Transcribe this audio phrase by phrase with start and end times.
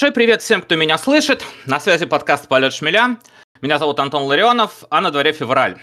[0.00, 1.44] Большой привет всем, кто меня слышит.
[1.66, 3.18] На связи подкаст «Полет шмеля».
[3.60, 5.76] Меня зовут Антон Ларионов, а на дворе февраль.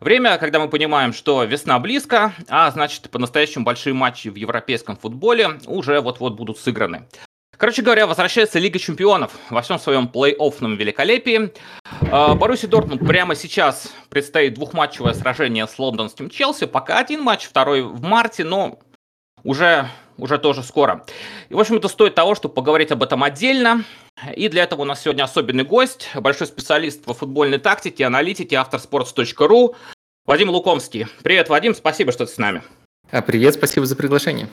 [0.00, 5.60] Время, когда мы понимаем, что весна близко, а значит, по-настоящему большие матчи в европейском футболе
[5.66, 7.06] уже вот-вот будут сыграны.
[7.56, 11.52] Короче говоря, возвращается Лига Чемпионов во всем своем плей-оффном великолепии.
[12.10, 16.66] А, Баруси Дортмунд прямо сейчас предстоит двухматчевое сражение с лондонским Челси.
[16.66, 18.80] Пока один матч, второй в марте, но
[19.44, 19.88] уже
[20.22, 21.04] уже тоже скоро.
[21.48, 23.84] И, в общем, это стоит того, чтобы поговорить об этом отдельно.
[24.36, 28.80] И для этого у нас сегодня особенный гость, большой специалист по футбольной тактике, аналитике, автор
[28.80, 29.74] sports.ru
[30.26, 31.06] Вадим Лукомский.
[31.22, 32.62] Привет, Вадим, спасибо, что ты с нами.
[33.10, 34.48] А привет, спасибо за приглашение.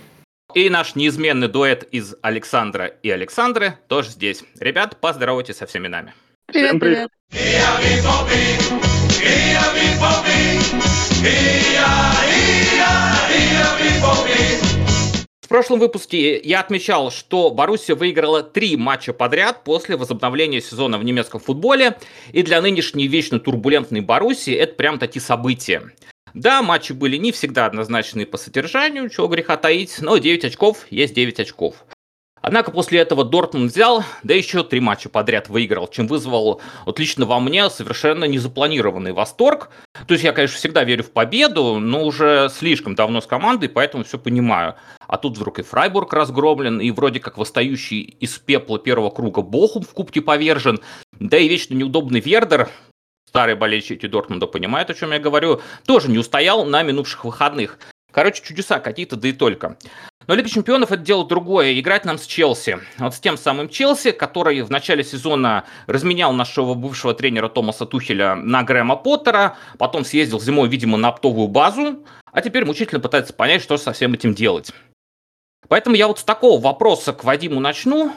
[0.53, 4.43] И наш неизменный дуэт из Александра и Александры тоже здесь.
[4.59, 6.13] Ребят, поздоровайтесь со всеми нами.
[6.47, 7.09] Привет, привет.
[15.47, 21.05] В прошлом выпуске я отмечал, что Боруссия выиграла три матча подряд после возобновления сезона в
[21.05, 21.97] немецком футболе,
[22.33, 25.93] и для нынешней вечно турбулентной Боруссии это прям такие события.
[26.33, 31.13] Да, матчи были не всегда однозначные по содержанию, чего греха таить, но 9 очков есть
[31.13, 31.85] 9 очков.
[32.47, 37.25] Однако после этого Дортмунд взял, да еще три матча подряд выиграл, чем вызвал вот лично
[37.25, 39.69] во мне совершенно незапланированный восторг.
[40.07, 44.05] То есть я, конечно, всегда верю в победу, но уже слишком давно с командой, поэтому
[44.05, 44.75] все понимаю.
[45.07, 49.83] А тут вдруг и Фрайбург разгромлен, и вроде как восстающий из пепла первого круга Бохум
[49.83, 50.79] в кубке повержен,
[51.19, 52.69] да и вечно неудобный Вердер,
[53.27, 57.77] старые болельщики Дортмунда понимают, о чем я говорю, тоже не устоял на минувших выходных.
[58.13, 59.77] Короче, чудеса какие-то, да и только.
[60.27, 61.79] Но Лига Чемпионов это дело другое.
[61.79, 62.79] Играть нам с Челси.
[62.97, 68.35] Вот с тем самым Челси, который в начале сезона разменял нашего бывшего тренера Томаса Тухеля
[68.35, 73.61] на Грэма Поттера, потом съездил зимой, видимо, на оптовую базу, а теперь мучительно пытается понять,
[73.61, 74.73] что со всем этим делать.
[75.69, 78.11] Поэтому я вот с такого вопроса к Вадиму начну.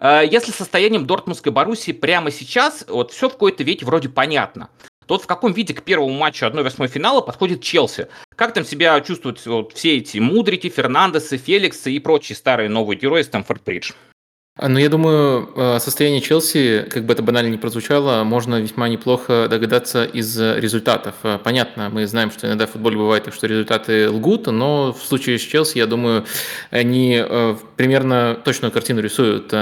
[0.00, 4.70] Э, если состоянием Дортмундской Боруссии прямо сейчас, вот все в какой-то веке вроде понятно
[5.08, 8.08] то в каком виде к первому матчу 1-8 финала подходит Челси?
[8.36, 13.22] Как там себя чувствуют вот, все эти Мудрики, Фернандесы, Феликсы и прочие старые новые герои
[13.22, 13.92] Стэнфорд-Бридж?
[13.92, 14.17] А,
[14.60, 19.46] ну, я думаю, э, состояние Челси, как бы это банально не прозвучало, можно весьма неплохо
[19.48, 21.14] догадаться из результатов.
[21.22, 25.00] Э, понятно, мы знаем, что иногда в футболе бывает так, что результаты лгут, но в
[25.04, 26.24] случае с Челси, я думаю,
[26.72, 29.54] они э, примерно точную картину рисуют.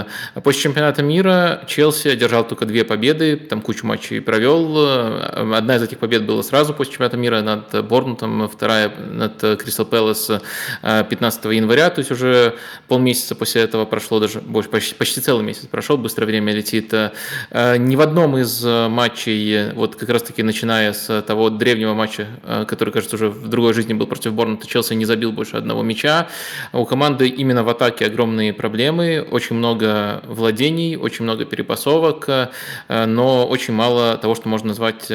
[0.43, 4.79] После чемпионата мира Челси одержал только две победы, там кучу матчей провел.
[5.55, 10.31] Одна из этих побед была сразу после чемпионата мира над Борнутом, вторая над Кристал Пэлас
[10.83, 12.55] 15 января, то есть уже
[12.89, 16.93] полмесяца после этого прошло даже больше, почти почти, почти целый месяц прошел, быстро время летит.
[16.93, 22.27] Э, ни в одном из э, матчей, вот как раз-таки начиная с того древнего матча,
[22.45, 25.83] э, который, кажется, уже в другой жизни был против Борнмута, Челси не забил больше одного
[25.83, 26.29] мяча.
[26.73, 32.29] У команды именно в атаке огромные проблемы, очень много владений, очень много перепасовок,
[32.89, 35.07] но очень мало того, что можно назвать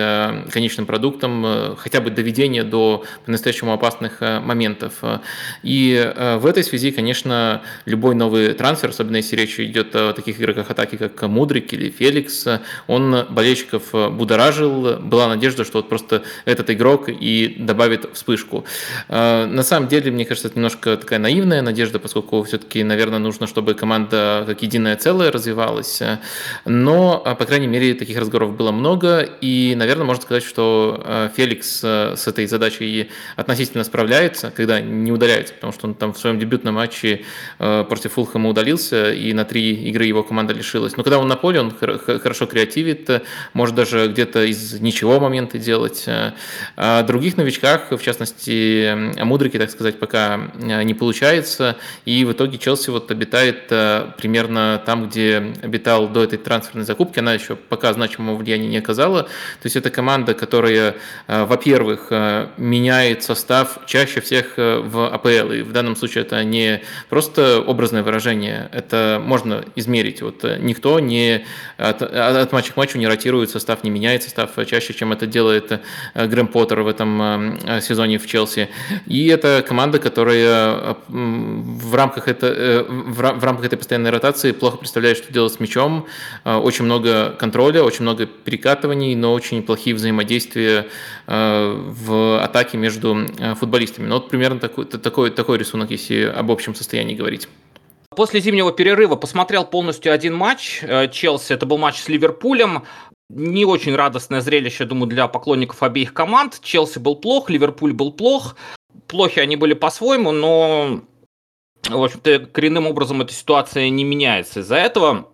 [0.52, 4.94] конечным продуктом, хотя бы доведения до по-настоящему опасных моментов.
[5.64, 10.70] И в этой связи, конечно, любой новый трансфер, особенно если речь идет о таких игроках
[10.70, 12.48] атаки, как Мудрик или Феликс,
[12.88, 18.66] он болельщиков будоражил, была надежда, что вот просто этот игрок и добавит вспышку.
[19.10, 23.48] А, на самом деле, мне кажется, это немножко такая наивная надежда, поскольку все-таки, наверное, нужно,
[23.48, 26.02] чтобы команда как единое целое развивалась,
[26.66, 32.28] но, по крайней мере, таких разговоров было много, и, наверное, можно сказать, что Феликс с
[32.28, 37.24] этой задачей относительно справляется, когда не удаляется, потому что он там в своем дебютном матче
[37.58, 40.96] против Фулхэма удалился, и на три игры его команда лишилась.
[40.96, 45.60] Но когда он на поле, он хорошо креативит, э, может даже где-то из ничего моменты
[45.60, 46.06] делать.
[46.08, 46.32] Э,
[46.78, 51.76] а о других новичках, в частности, о Мудрике, так сказать, пока э, не получается.
[52.06, 53.68] И в итоге Челси вот обитает
[54.18, 57.20] примерно там, где обитал до этой трансферной закупки.
[57.20, 59.24] Она еще пока значимого влияния не оказала.
[59.24, 60.96] То есть это команда, которая,
[61.28, 62.12] во-первых,
[62.58, 65.52] меняет состав чаще всех в АПЛ.
[65.52, 70.22] И в данном случае это не просто образное выражение, это можно измерить.
[70.22, 71.46] Вот э, никто не
[71.78, 75.72] от, от матча к матчу не ротирует состав, не меняет состав чаще, чем это делает
[75.72, 78.68] э, Грэм Поттер в этом э, сезоне в Челси.
[79.08, 85.32] И это команда, которая в рамках, это, в рамках этой постоянной ротации плохо представляет, что
[85.32, 86.08] делать с мячом.
[86.44, 90.88] Очень много контроля, очень много перекатываний, но очень плохие взаимодействия
[91.28, 93.28] в атаке между
[93.60, 94.08] футболистами.
[94.08, 97.48] Ну, вот примерно такой, такой, такой рисунок, если об общем состоянии говорить.
[98.14, 101.54] После зимнего перерыва посмотрел полностью один матч э, Челси.
[101.54, 102.84] Это был матч с Ливерпулем.
[103.30, 106.60] Не очень радостное зрелище, думаю, для поклонников обеих команд.
[106.62, 108.58] Челси был плох, Ливерпуль был плох.
[109.08, 111.04] Плохи они были по-своему, но
[111.88, 115.30] В общем-то, коренным образом эта ситуация не меняется из-за этого.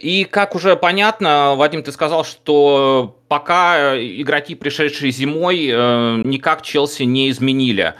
[0.00, 7.02] И как уже понятно, Вадим, ты сказал, что пока игроки, пришедшие зимой, э, никак Челси
[7.02, 7.94] не изменили.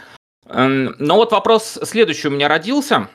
[0.46, 3.08] Но вот вопрос следующий у меня родился.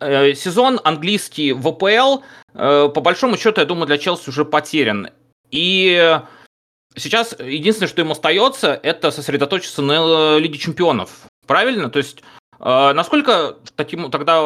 [0.00, 2.22] Э, сезон английский в АПЛ,
[2.54, 5.10] э, по большому счету, я думаю, для Челси уже потерян.
[5.50, 6.20] И
[6.96, 11.26] сейчас единственное, что им остается, это сосредоточиться на Лиге Чемпионов.
[11.46, 11.90] Правильно?
[11.90, 12.22] То есть,
[12.58, 14.40] насколько таким, тогда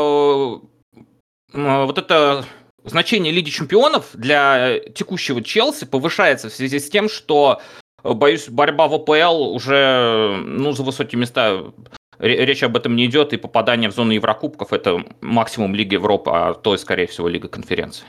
[1.55, 2.45] вот это
[2.85, 7.61] значение Лиги Чемпионов для текущего Челси повышается в связи с тем, что,
[8.03, 11.73] э, боюсь, борьба в АПЛ уже ну, за высокие места
[12.19, 16.55] речь об этом не идет, и попадание в зону Еврокубков– это максимум Лиги Европы, а
[16.55, 18.07] то, скорее всего, Лига конференции.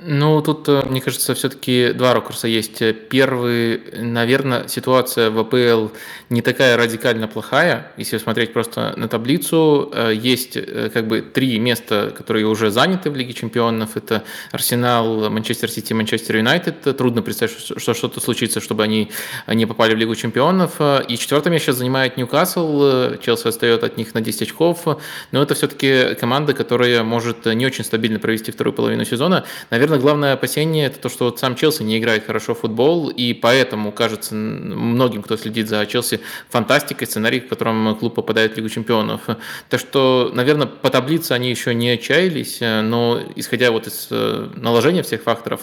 [0.00, 2.82] Ну, тут, э, мне кажется, все-таки два ракурса есть.
[3.08, 5.88] Первый, наверное, ситуация в АПЛ
[6.30, 7.90] не такая радикально плохая.
[7.96, 13.10] Если смотреть просто на таблицу, э, есть э, как бы три места, которые уже заняты
[13.10, 13.96] в Лиге Чемпионов.
[13.96, 14.22] Это
[14.52, 16.96] Арсенал, Манчестер Сити, Манчестер Юнайтед.
[16.96, 19.10] Трудно представить, что что-то случится, чтобы они
[19.48, 20.80] не попали в Лигу Чемпионов.
[21.08, 23.18] И четвертое место занимает Ньюкасл.
[23.18, 24.86] Челси остается от них на 10 очков.
[25.32, 29.44] Но это все-таки команда, которая может не очень стабильно провести вторую половину сезона.
[29.70, 33.08] Наверное, Наверное, главное опасение это то, что вот сам Челси не играет хорошо в футбол,
[33.08, 36.20] и поэтому кажется многим, кто следит за Челси,
[36.50, 39.22] фантастикой сценарий, в котором клуб попадает в Лигу чемпионов.
[39.70, 45.02] Так что, наверное, по таблице они еще не отчаялись, но исходя вот из э, наложения
[45.02, 45.62] всех факторов,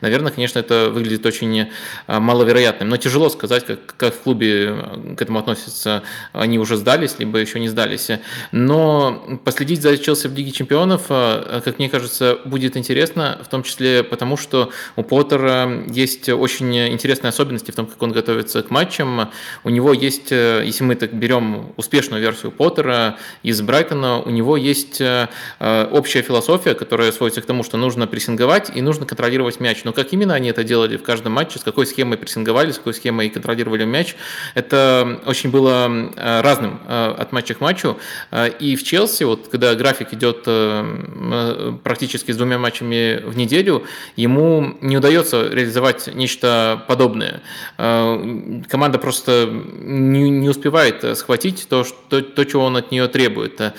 [0.00, 1.66] наверное, конечно, это выглядит очень
[2.06, 2.88] э, маловероятным.
[2.88, 6.04] Но тяжело сказать, как, как в клубе э, к этому относятся.
[6.32, 8.08] Они уже сдались, либо еще не сдались.
[8.52, 14.04] Но последить за Челси в Лиге чемпионов, как мне кажется, будет интересно, в том числе
[14.04, 19.30] потому, что у Поттера есть очень интересные особенности в том, как он готовится к матчам.
[19.64, 24.56] У него есть, э, если мы так берем успешную версию Поттера из Брайтона, у него
[24.56, 25.28] есть э,
[25.90, 29.84] общая философия, которая сводится к тому, что нужно прессинговать и нужно контролировать мяч.
[29.84, 32.94] Но как именно они это делали в каждом матче, с какой схемой прессинговали, с какой
[32.94, 34.16] схемой контролировали мяч,
[34.54, 37.96] это очень было э, разным от матча к матчу.
[38.60, 40.44] И в Челси, вот когда график идет
[41.82, 43.84] практически с двумя матчами в неделю, неделю
[44.16, 47.42] ему не удается реализовать нечто подобное.
[47.78, 53.60] Э, команда просто не, не успевает схватить то, что, то, чего он от нее требует.
[53.60, 53.72] Э,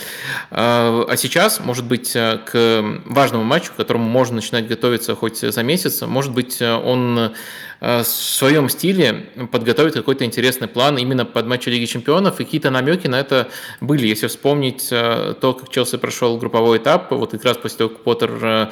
[0.52, 6.02] а сейчас, может быть, к важному матчу, к которому можно начинать готовиться хоть за месяц,
[6.02, 7.34] может быть, он
[7.75, 12.70] Э, в своем стиле подготовить какой-то интересный план именно под матчи Лиги Чемпионов, и какие-то
[12.70, 13.50] намеки на это
[13.82, 14.08] были.
[14.08, 18.00] Если вспомнить э, то, как Челси прошел групповой этап, вот как раз после того, как
[18.04, 18.72] Поттер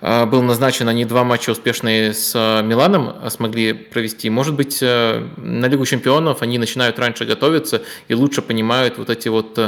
[0.00, 4.28] э, был назначен, они два матча успешные с Миланом смогли провести.
[4.28, 9.58] Может быть, на Лигу Чемпионов они начинают раньше готовиться и лучше понимают вот эти вот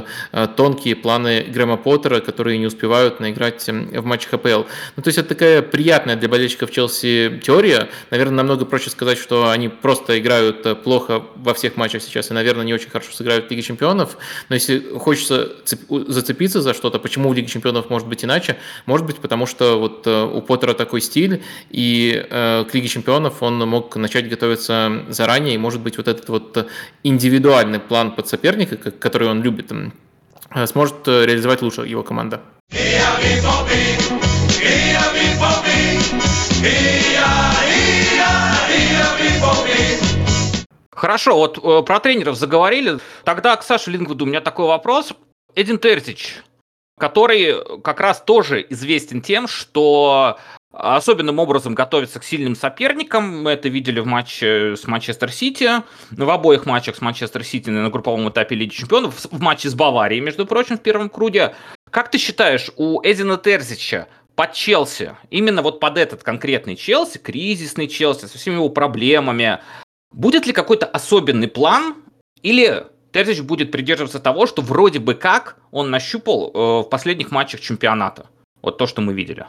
[0.56, 4.64] тонкие планы Грэма Поттера, которые не успевают наиграть в матчах АПЛ.
[4.96, 9.48] Ну, то есть это такая приятная для болельщиков Челси теория, наверное, намного проще сказать, что
[9.48, 13.46] они просто играют э, плохо во всех матчах сейчас и, наверное, не очень хорошо сыграют
[13.46, 14.19] в Лиге Чемпионов.
[14.48, 15.52] Но если хочется
[15.88, 18.56] зацепиться за что-то, почему в Лиге Чемпионов может быть иначе?
[18.86, 23.43] Может быть, потому что вот э, у Поттера такой стиль, и э, к Лиге Чемпионов
[23.43, 26.69] он мог начать готовиться заранее, и, может быть, вот этот вот
[27.02, 29.72] индивидуальный план под соперника, который он любит,
[30.67, 32.41] сможет реализовать лучше его команда.
[40.90, 42.98] Хорошо, вот э, про тренеров заговорили.
[43.24, 45.12] Тогда к Саше Лингвуду у меня такой вопрос.
[45.55, 46.43] Эдин Терзич,
[46.98, 50.38] который как раз тоже известен тем, что
[50.72, 53.43] особенным образом готовится к сильным соперникам.
[53.43, 55.70] Мы это видели в матче с Манчестер Сити,
[56.10, 60.20] в обоих матчах с Манчестер Сити на групповом этапе Лиги Чемпионов, в матче с Баварией,
[60.20, 61.55] между прочим, в первом круге.
[61.90, 67.88] Как ты считаешь, у Эдина Терзича под Челси, именно вот под этот конкретный Челси, кризисный
[67.88, 69.58] Челси, со всеми его проблемами,
[70.16, 71.94] Будет ли какой-то особенный план
[72.43, 77.60] или Терзич будет придерживаться того, что вроде бы как он нащупал э, в последних матчах
[77.60, 78.26] чемпионата?
[78.62, 79.46] Вот то, что мы видели.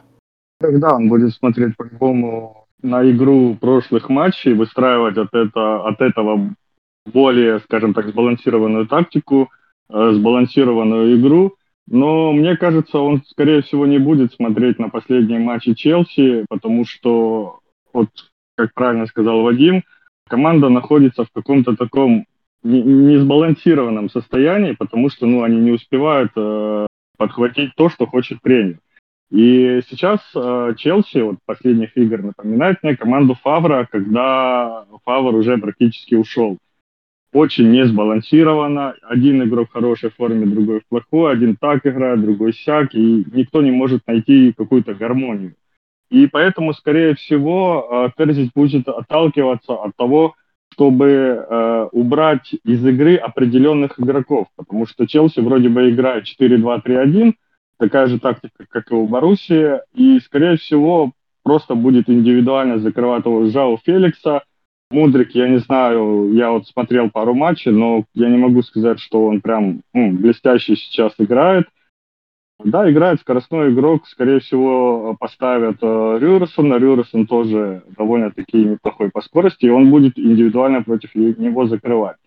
[0.59, 6.53] Тогда он будет смотреть по-любому на игру прошлых матчей, выстраивать от, это, от этого
[7.05, 9.49] более, скажем так, сбалансированную тактику,
[9.89, 11.55] э, сбалансированную игру.
[11.89, 17.61] Но мне кажется, он, скорее всего, не будет смотреть на последние матчи Челси, потому что,
[17.93, 18.09] вот,
[18.55, 19.83] как правильно сказал Вадим,
[20.27, 22.25] команда находится в каком-то таком
[22.63, 28.79] несбалансированном состоянии, потому что ну, они не успевают э, подхватить то, что хочет тренер.
[29.29, 36.15] И сейчас э, Челси, вот последних игр, напоминает мне команду Фавра, когда Фавр уже практически
[36.15, 36.57] ушел.
[37.37, 38.95] Очень не сбалансировано.
[39.03, 43.61] Один игрок в хорошей форме, другой в плохой, один так играет, другой сяк, и никто
[43.61, 45.53] не может найти какую-то гармонию.
[46.09, 50.35] И поэтому, скорее всего, Терзич будет отталкиваться от того,
[50.73, 57.33] чтобы э, убрать из игры определенных игроков, потому что Челси вроде бы играет 4-2-3-1,
[57.79, 61.11] такая же тактика, как и у Боруссии, и, скорее всего,
[61.43, 64.43] просто будет индивидуально закрывать его Жао Феликса.
[64.89, 69.25] Мудрик, я не знаю, я вот смотрел пару матчей, но я не могу сказать, что
[69.25, 71.67] он прям ну, блестяще сейчас играет.
[72.63, 76.75] Да, играет скоростной игрок, скорее всего, поставят э, Рюрсона.
[76.75, 82.17] Рюрсон тоже довольно-таки неплохой по скорости, и он будет индивидуально против него закрывать.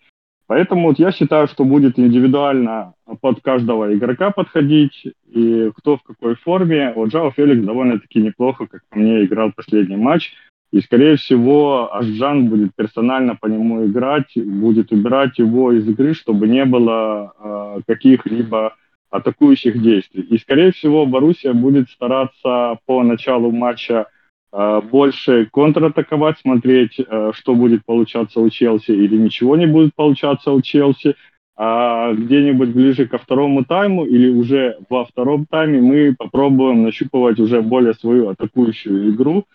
[0.47, 6.35] Поэтому вот я считаю, что будет индивидуально под каждого игрока подходить, и кто в какой
[6.35, 6.93] форме.
[6.95, 10.33] Вот Жао Феликс довольно-таки неплохо, как по мне, играл последний матч.
[10.71, 16.47] И, скорее всего, Ашджан будет персонально по нему играть, будет убирать его из игры, чтобы
[16.47, 18.75] не было э, каких-либо
[19.09, 20.21] атакующих действий.
[20.23, 24.07] И, скорее всего, Боруссия будет стараться по началу матча
[24.53, 30.51] э, больше контратаковать, смотреть, э, что будет получаться у Челси или ничего не будет получаться
[30.51, 31.15] у Челси.
[31.57, 37.61] А где-нибудь ближе ко второму тайму или уже во втором тайме мы попробуем нащупывать уже
[37.61, 39.45] более свою атакующую игру,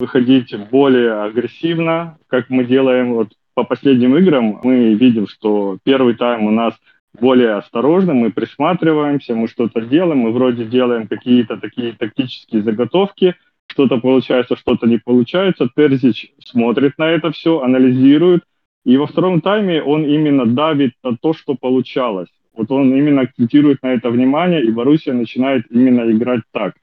[0.00, 4.60] выходить более агрессивно, как мы делаем вот по последним играм.
[4.62, 6.74] Мы видим, что первый тайм у нас–
[7.18, 13.34] более осторожны, мы присматриваемся, мы что-то делаем, мы вроде делаем какие-то такие тактические заготовки,
[13.66, 15.68] что-то получается, что-то не получается.
[15.74, 18.42] Терзич смотрит на это все, анализирует,
[18.84, 22.28] и во втором тайме он именно давит на то, что получалось.
[22.54, 26.74] Вот он именно акцентирует на это внимание, и Боруссия начинает именно играть так.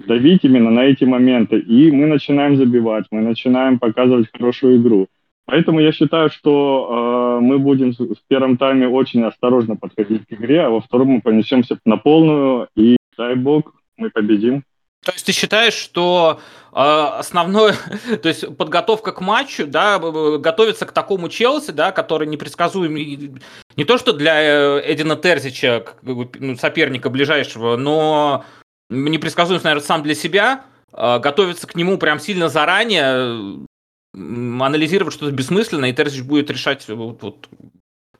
[0.00, 1.58] Давить именно на эти моменты.
[1.58, 5.08] И мы начинаем забивать, мы начинаем показывать хорошую игру.
[5.46, 10.62] Поэтому я считаю, что э, мы будем в первом тайме очень осторожно подходить к игре,
[10.62, 14.64] а во втором мы понесемся на полную, и дай бог, мы победим.
[15.04, 16.40] То есть ты считаешь, что
[16.72, 17.74] э, основное,
[18.22, 23.98] то есть подготовка к матчу, да, готовится к такому Челси, да, который непредсказуем не то
[23.98, 28.44] что для э, Эдина Терзича, ну, соперника ближайшего, но
[28.90, 33.66] непредсказуем, наверное, сам для себя, э, готовится к нему прям сильно заранее,
[34.14, 37.48] анализировать что-то бессмысленное, и Терзич будет решать вот, вот,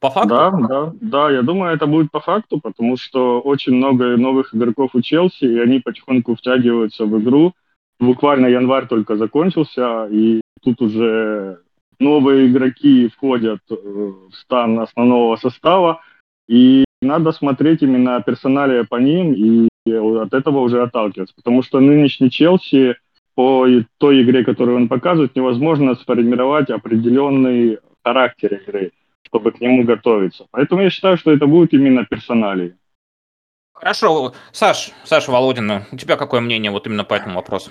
[0.01, 0.29] по факту?
[0.29, 4.91] Да, да, да, я думаю, это будет по факту, потому что очень много новых игроков
[4.95, 7.55] у Челси, и они потихоньку втягиваются в игру.
[8.01, 11.61] Буквально январь только закончился, и тут уже
[12.01, 16.01] новые игроки входят э, в стан основного состава,
[16.49, 22.31] и надо смотреть именно персоналия по ним и от этого уже отталкиваться, потому что нынешний
[22.31, 22.97] Челси
[23.35, 23.67] по
[23.99, 30.47] той игре, которую он показывает, невозможно сформировать определенный характер игры, чтобы к нему готовиться.
[30.51, 32.77] Поэтому я считаю, что это будет именно персоналии.
[33.73, 34.33] Хорошо.
[34.53, 37.71] Саш, Саша Володина, у тебя какое мнение вот именно по этому вопросу?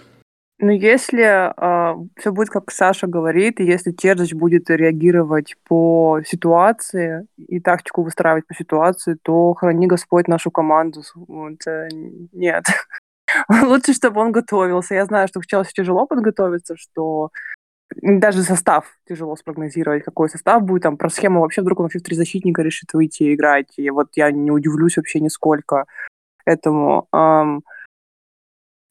[0.64, 6.22] Ну, если э, а, все будет, как Саша говорит, и если Терзич будет реагировать по
[6.26, 11.04] ситуации и тактику выстраивать по ситуации, то храни Господь нашу команду.
[11.16, 11.90] Вот, э,
[12.32, 12.64] нет.
[13.64, 14.96] Лучше, чтобы он готовился.
[14.96, 17.32] Я знаю, что в Челси тяжело подготовиться, что
[18.02, 20.84] даже состав тяжело спрогнозировать, какой состав будет.
[20.84, 23.74] Там про схему вообще вдруг он вообще в три защитника решит выйти и играть.
[23.76, 25.88] И вот я не удивлюсь вообще нисколько
[26.46, 27.10] этому.
[27.14, 27.64] Um,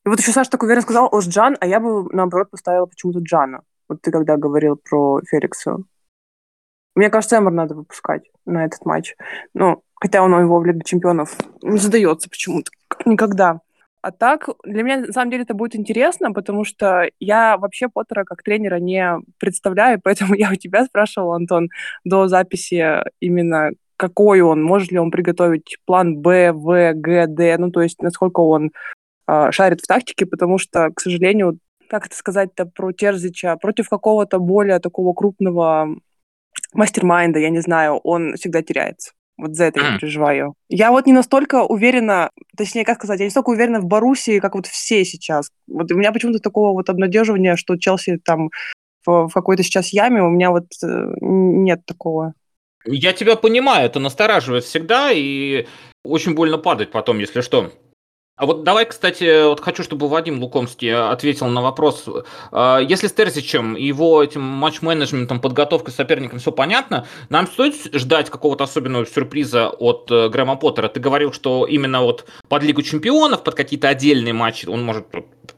[0.04, 3.20] и вот еще Саша так уверенно сказал о Джан, а я бы, наоборот, поставила почему-то
[3.20, 3.62] Джана.
[3.88, 5.78] Вот ты когда говорил про Феликса.
[6.94, 9.14] Мне кажется, Эмор надо выпускать на этот матч.
[9.54, 12.70] Ну, хотя он его в Лиге Чемпионов не задается почему-то,
[13.04, 13.60] никогда.
[14.02, 18.24] А так, для меня, на самом деле, это будет интересно, потому что я вообще Поттера
[18.24, 21.68] как тренера не представляю, поэтому я у тебя спрашивала, Антон,
[22.04, 27.70] до записи именно какой он, может ли он приготовить план Б, В, Г, Д, ну,
[27.70, 28.72] то есть насколько он
[29.26, 34.78] шарит в тактике, потому что, к сожалению, как это сказать-то про Терзича, против какого-то более
[34.78, 35.88] такого крупного
[36.72, 39.12] мастер-майнда, я не знаю, он всегда теряется.
[39.38, 40.54] Вот за это я переживаю.
[40.68, 44.54] Я вот не настолько уверена, точнее, как сказать, я не столько уверена в Боруссии, как
[44.54, 45.48] вот все сейчас.
[45.66, 48.50] Вот у меня почему-то такого вот обнадеживания, что Челси там
[49.04, 52.34] в, в какой-то сейчас яме, у меня вот э, нет такого.
[52.84, 55.66] Я тебя понимаю, это настораживает всегда, и
[56.04, 57.72] очень больно падать потом, если что.
[58.36, 62.06] А вот давай, кстати, вот хочу, чтобы Вадим Лукомский ответил на вопрос.
[62.50, 68.30] А, если с Терзичем и его этим матч-менеджментом, подготовкой соперником все понятно, нам стоит ждать
[68.30, 70.88] какого-то особенного сюрприза от э, Грэма Поттера?
[70.88, 75.06] Ты говорил, что именно вот под Лигу Чемпионов, под какие-то отдельные матчи он может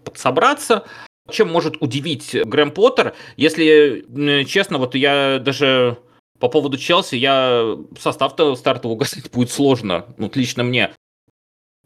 [0.04, 0.84] подсобраться.
[1.30, 4.04] Чем может удивить Грэм Поттер, если,
[4.46, 5.96] честно, вот я даже
[6.40, 10.92] по поводу Челси, я состав-то стартовый угасить будет сложно, ну, лично мне.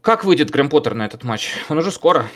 [0.02, 1.54] Как выйдет Грэм Поттер на этот матч?
[1.68, 2.28] Он уже скоро.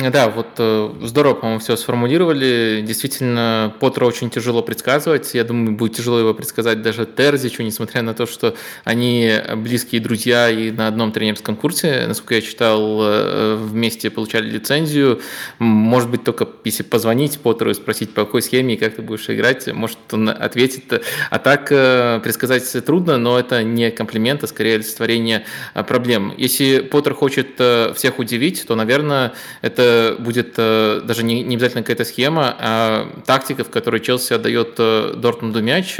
[0.00, 2.82] Да, вот э, здорово, по-моему, все сформулировали.
[2.84, 5.34] Действительно, Поттера очень тяжело предсказывать.
[5.34, 10.50] Я думаю, будет тяжело его предсказать даже Терзичу, несмотря на то, что они близкие друзья
[10.50, 15.20] и на одном тренерском курсе, насколько я читал, э, вместе получали лицензию.
[15.60, 19.30] Может быть, только если позвонить Поттеру и спросить, по какой схеме и как ты будешь
[19.30, 21.04] играть, может, он ответит.
[21.30, 25.44] А так э, предсказать трудно, но это не комплимент, а скорее олицетворение
[25.86, 26.34] проблем.
[26.36, 27.60] Если Поттер хочет
[27.94, 33.08] всех удивить, то, наверное, это это будет э, даже не, не обязательно какая-то схема, а
[33.26, 35.98] тактика, в которой Челси отдает э, Дортмунду мяч.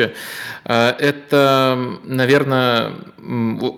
[0.65, 2.93] Э, это, наверное,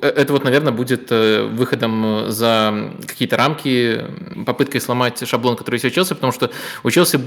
[0.03, 4.05] это вот, наверное, будет выходом за какие-то рамки,
[4.45, 6.51] попыткой сломать шаблон, который есть у Челси, потому что
[6.83, 7.21] у Челси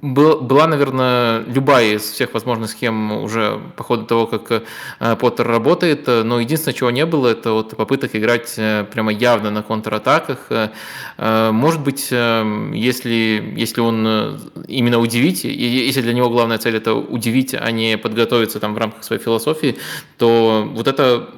[0.00, 4.62] была, наверное, любая из всех возможных схем уже по ходу того, как
[5.18, 8.54] Поттер работает, но единственное, чего не было, это вот попыток играть
[8.90, 10.48] прямо явно на контратаках.
[11.18, 17.54] Может быть, если, если он э, именно удивить, если для него главная цель это удивить,
[17.54, 19.76] а не подготовиться там в рамках своей философии,
[20.18, 21.28] то вот это,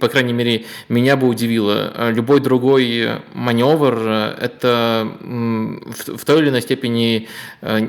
[0.00, 1.92] по крайней мере, меня бы удивило.
[1.94, 7.28] А любой другой маневр э, это в, в той или иной степени
[7.62, 7.88] э,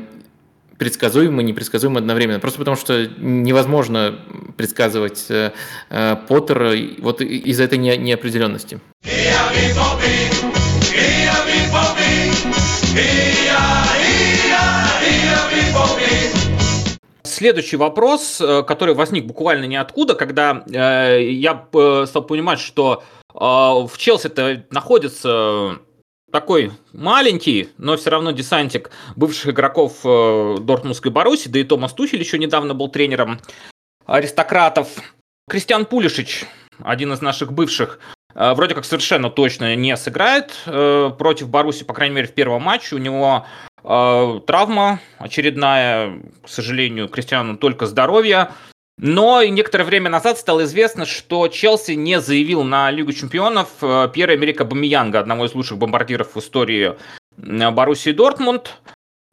[0.78, 2.40] предсказуемо и непредсказуемо одновременно.
[2.40, 4.20] Просто потому что невозможно
[4.56, 5.52] предсказывать э,
[6.28, 8.80] Поттера вот из-за этой неопределенности.
[17.38, 23.92] Следующий вопрос, э, который возник буквально ниоткуда, когда э, я э, стал понимать, что в
[23.96, 25.78] Челси-то находится
[26.32, 32.40] такой маленький, но все равно десантик бывших игроков Дортмундской Баруси, да и Томас Тухель еще
[32.40, 33.40] недавно был тренером
[34.08, 34.88] аристократов.
[35.48, 36.46] Кристиан Пулишич,
[36.80, 38.00] один из наших бывших,
[38.34, 42.96] вроде как совершенно точно не сыграет против Баруси, по крайней мере, в первом матче.
[42.96, 43.46] У него
[43.82, 48.52] травма очередная, к сожалению, Кристиану только здоровье.
[49.00, 54.66] Но некоторое время назад стало известно, что Челси не заявил на Лигу чемпионов Пьера Америка
[54.66, 56.96] Бамиянга, одного из лучших бомбардиров в истории
[57.38, 58.82] Боруссии Дортмунд.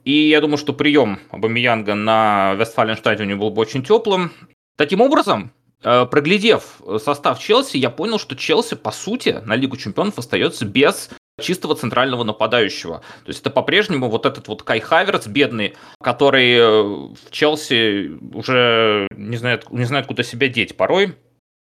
[0.04, 4.32] И я думаю, что прием Бамиянга на Вестфаленштадионе был бы очень теплым.
[4.76, 5.50] Таким образом,
[5.84, 11.10] Э, проглядев состав Челси, я понял, что Челси, по сути, на Лигу чемпионов остается без
[11.40, 12.98] чистого центрального нападающего.
[13.24, 19.08] То есть это по-прежнему вот этот вот Кай Хаверц бедный, который э, в Челси уже
[19.16, 21.16] не знает, не знает, куда себя деть порой.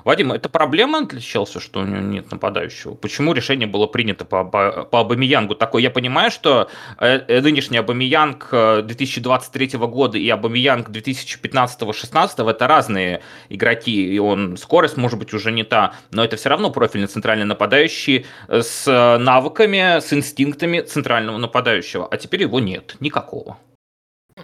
[0.05, 2.95] Вадим, это проблема для Челси, что у него нет нападающего?
[2.95, 5.81] Почему решение было принято по, по Абамиянгу такое?
[5.81, 13.21] Я понимаю, что э, э нынешний Абамиянг 2023 э, года и Абамиянг 2015-16 это разные
[13.49, 17.45] игроки, и он скорость может быть уже не та, но это все равно профильный центральный
[17.45, 18.85] нападающий с
[19.19, 23.57] навыками, с инстинктами центрального нападающего, а теперь его нет, никакого.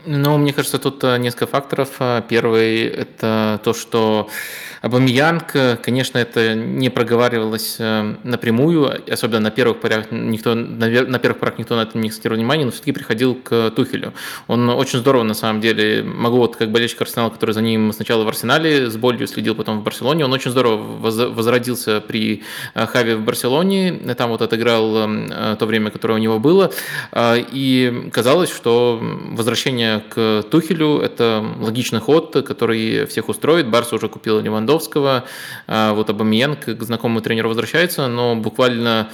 [0.05, 1.99] Ну, мне кажется, тут э, несколько факторов.
[2.27, 4.29] Первый– это то, что
[4.85, 11.57] Абамиянг, конечно, это не проговаривалось э, напрямую, особенно на первых порах никто, на первых порах
[11.57, 14.13] никто на это не акцентировал внимание, но все-таки приходил к Тухелю.
[14.45, 18.23] Он очень здорово, на самом деле, могу вот как болельщик Арсенала, который за ним сначала
[18.25, 22.43] в Арсенале с болью следил, потом в Барселоне, он очень здорово возродился при
[22.75, 26.71] э, Хаве в Барселоне, там вот отыграл э, то время, которое у него было,
[27.15, 33.69] и казалось, что возвращение к Тухелю– это логичный ход, который всех устроит.
[33.69, 35.25] Барса уже Левандовского, Левандовского.
[35.67, 39.09] А, вот Абамиенко к знакомому тренеру возвращается, но буквально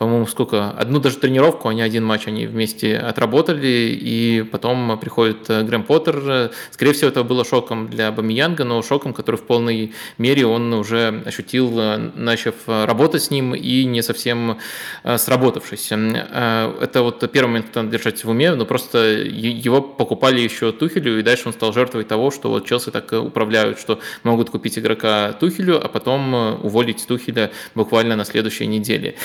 [0.00, 5.62] по-моему, сколько, одну даже тренировку, они один матч они вместе отработали, и потом приходит э,
[5.62, 6.50] Грэм Поттер.
[6.70, 11.22] Скорее всего, это было шоком для Бамиянга, но шоком, который в полной мере он уже
[11.26, 14.56] ощутил, э, начав работать с ним и не совсем
[15.04, 15.92] э, сработавшись.
[15.92, 21.22] Это вот первый момент, надо держать в уме, но просто его покупали еще Тухелю, и
[21.22, 25.76] дальше он стал жертвой того, что вот Челси так управляют, что могут купить игрока Тухелю,
[25.84, 29.16] а потом уволить Тухеля буквально на следующей неделе.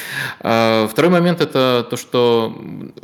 [0.90, 2.58] Второй момент это то, что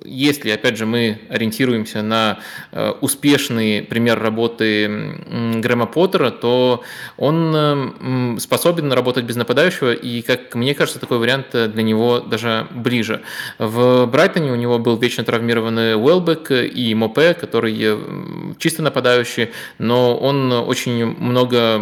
[0.04, 2.40] если, опять же, мы ориентируемся на
[2.72, 5.18] э, успешный пример работы
[5.56, 6.84] Грэма Поттера, то
[7.18, 13.22] он способен работать без нападающего, и, как мне кажется, такой вариант для него даже ближе.
[13.58, 17.98] В Брайтоне у него был вечно травмированный Уэлбек и Мопе, который
[18.58, 21.82] чисто нападающий, но он очень много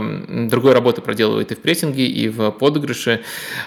[0.50, 3.22] другой работы проделывает и в прессинге, и в подыгрыше.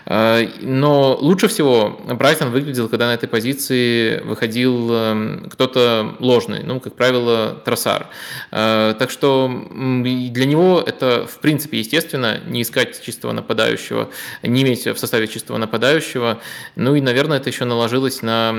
[0.06, 6.80] А, но лучше всего Брайтон выглядел, когда на этой позиции выходил эм, кто-то ложный, ну,
[6.80, 8.08] как правило, Тросар.
[8.50, 14.10] Э, так что для него это, в принципе, естественно, не искать чистого нападающего,
[14.42, 16.40] не иметь в составе чистого нападающего.
[16.76, 18.54] Ну и, наверное, это еще наложилось на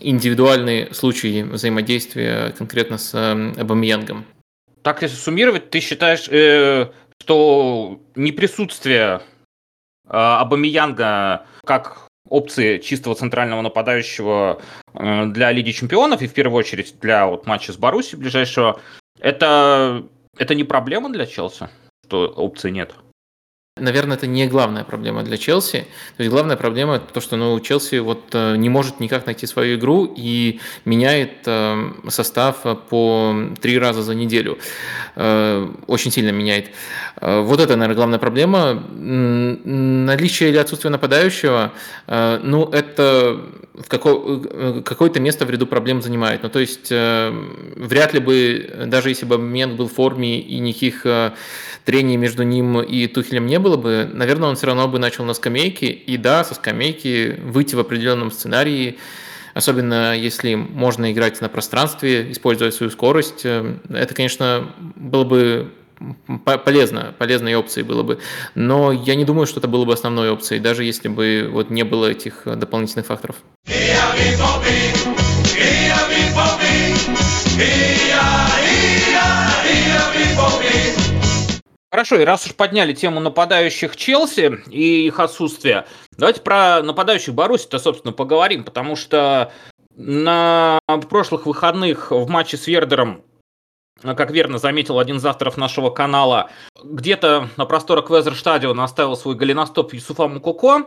[0.00, 4.24] индивидуальные случаи взаимодействия конкретно с эм, Абамиянгом.
[4.82, 9.20] Так, если суммировать, ты считаешь, э, что неприсутствие
[10.04, 14.62] э, Абамиянга как опции чистого центрального нападающего
[14.94, 18.80] э, для Лиги Чемпионов и в первую очередь для вот матча с Баруси ближайшего,
[19.20, 20.02] это,
[20.38, 21.68] это не проблема для Челси,
[22.06, 22.94] что опции нет?
[23.82, 25.86] Наверное, это не главная проблема для Челси.
[26.16, 29.76] То есть главная проблема то, что ну, Челси вот э, не может никак найти свою
[29.76, 34.58] игру и меняет э, состав по три раза за неделю.
[35.16, 36.70] Э, очень сильно меняет.
[37.20, 38.74] Вот это, наверное, главная проблема.
[38.92, 41.72] Наличие или отсутствие нападающего,
[42.08, 43.40] ну, это
[43.74, 46.42] в какое-то место в ряду проблем занимает.
[46.42, 51.04] Ну, то есть вряд ли бы, даже если бы момент был в форме и никаких
[51.84, 55.34] трений между ним и Тухелем не было бы, наверное, он все равно бы начал на
[55.34, 55.86] скамейке.
[55.86, 58.98] И да, со скамейки выйти в определенном сценарии,
[59.54, 65.72] особенно если можно играть на пространстве, используя свою скорость, э, это, конечно, было бы
[66.64, 68.18] полезно, полезной опцией было бы.
[68.54, 71.84] Но я не думаю, что это было бы основной опцией, даже если бы вот не
[71.84, 73.36] было этих дополнительных факторов.
[81.92, 85.84] Хорошо, и раз уж подняли тему нападающих Челси и их отсутствия,
[86.16, 89.52] давайте про нападающих Баруси-то, собственно, поговорим, потому что
[89.94, 90.78] на
[91.10, 93.22] прошлых выходных в матче с Вердером,
[94.00, 96.50] как верно заметил один из авторов нашего канала,
[96.82, 100.86] где-то на просторах Везерштадиона оставил свой голеностоп Юсуфа Мукуко,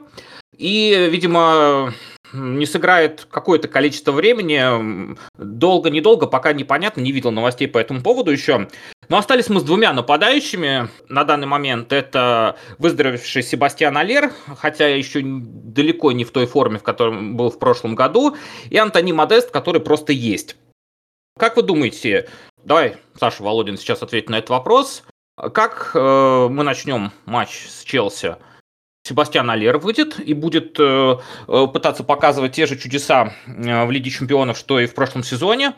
[0.58, 1.94] и, видимо,
[2.34, 8.68] не сыграет какое-то количество времени, долго-недолго, пока непонятно, не видел новостей по этому поводу еще.
[9.10, 11.92] Но остались мы с двумя нападающими на данный момент.
[11.94, 17.60] Это выздоровевший Себастьян Алер, хотя еще далеко не в той форме, в которой был в
[17.60, 18.36] прошлом году,
[18.70, 20.56] и Антони Модест, который просто есть.
[21.38, 22.30] Как вы думаете,
[22.64, 25.04] давай Саша Володин сейчас ответит на этот вопрос,
[25.38, 28.38] как э, мы начнем матч с Челси?
[29.06, 34.10] Себастьян Алер выйдет и будет э, э, пытаться показывать те же чудеса э, в Лиге
[34.10, 35.76] Чемпионов, что и в прошлом сезоне.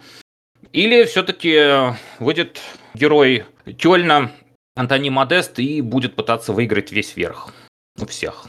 [0.71, 2.61] Или все-таки выйдет
[2.97, 3.45] герой
[3.77, 4.31] Кёльна
[4.75, 7.53] Антони Модест и будет пытаться выиграть весь верх
[8.01, 8.47] у всех.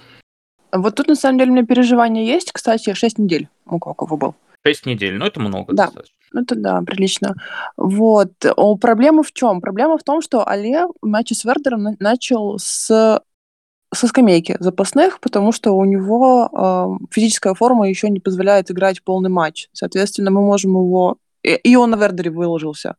[0.72, 2.52] Вот тут на самом деле у меня переживания есть.
[2.52, 4.34] Кстати, 6 недель у кого был.
[4.66, 5.72] 6 недель, ну это много.
[5.72, 6.14] Да, достаточно.
[6.32, 7.34] Ну, это да, прилично.
[7.76, 8.32] Вот.
[8.80, 9.60] Проблема в чем?
[9.60, 13.22] Проблема в том, что Але в матче с Вердером начал с
[13.94, 19.30] со скамейки запасных, потому что у него э, физическая форма еще не позволяет играть полный
[19.30, 19.68] матч.
[19.72, 21.16] Соответственно, мы можем его...
[21.42, 22.96] И он на Вердере выложился.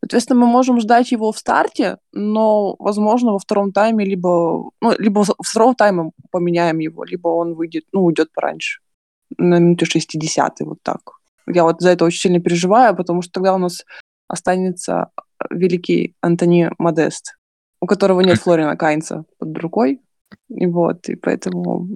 [0.00, 4.70] Соответственно, мы можем ждать его в старте, но, возможно, во втором тайме либо...
[4.80, 8.80] Ну, либо во втором тайме поменяем его, либо он выйдет, ну, уйдет пораньше.
[9.36, 11.00] На минуте 60 вот так.
[11.46, 13.84] Я вот за это очень сильно переживаю, потому что тогда у нас
[14.28, 15.10] останется
[15.50, 17.36] великий Антони Модест,
[17.80, 20.00] у которого нет Флорина Кайнца под рукой.
[20.48, 21.88] И вот, и поэтому,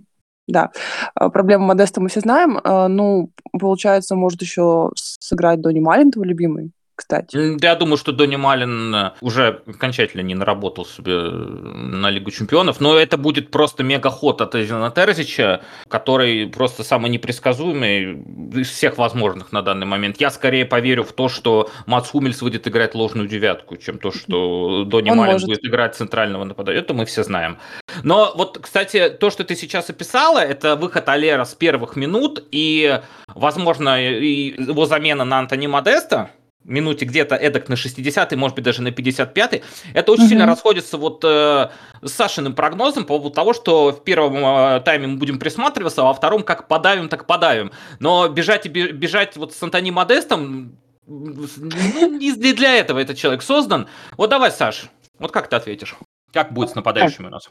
[0.49, 0.71] да.
[1.15, 2.59] А, проблему Модеста мы все знаем.
[2.65, 7.63] А, ну, получается, может еще сыграть Дони Малин, твой любимый кстати.
[7.63, 12.81] Я думаю, что Донни Малин э, уже окончательно не наработал себе э, на Лигу Чемпионов,
[12.81, 18.23] но это будет просто мега-ход от Эзина Терзича, который просто самый непредсказуемый
[18.55, 20.21] из всех возможных на данный момент.
[20.21, 24.85] Я скорее поверю в то, что Мац Хумельс будет играть ложную девятку, чем то, что
[24.85, 25.49] Донни Он Малин может.
[25.49, 26.83] будет играть центрального нападающего.
[26.83, 27.59] Это мы все знаем.
[28.03, 33.01] Но вот, кстати, то, что ты сейчас описала, это выход Алера с первых минут и,
[33.29, 36.31] возможно, его замена на Антони Модеста,
[36.65, 39.63] минуте где-то эдак на 60-й, может быть, даже на 55-й.
[39.95, 40.29] Это очень mm-hmm.
[40.29, 41.71] сильно расходится вот э,
[42.03, 46.07] с Сашиным прогнозом по поводу того, что в первом э, тайме мы будем присматриваться, а
[46.07, 47.73] во втором как подавим, так подавим.
[47.99, 53.89] Но бежать и бежать вот с Антони Модестом, ну, не для этого этот человек создан.
[54.17, 54.85] Вот давай, Саш,
[55.19, 55.97] вот как ты ответишь?
[56.33, 57.51] Как будет с нападающими у нас?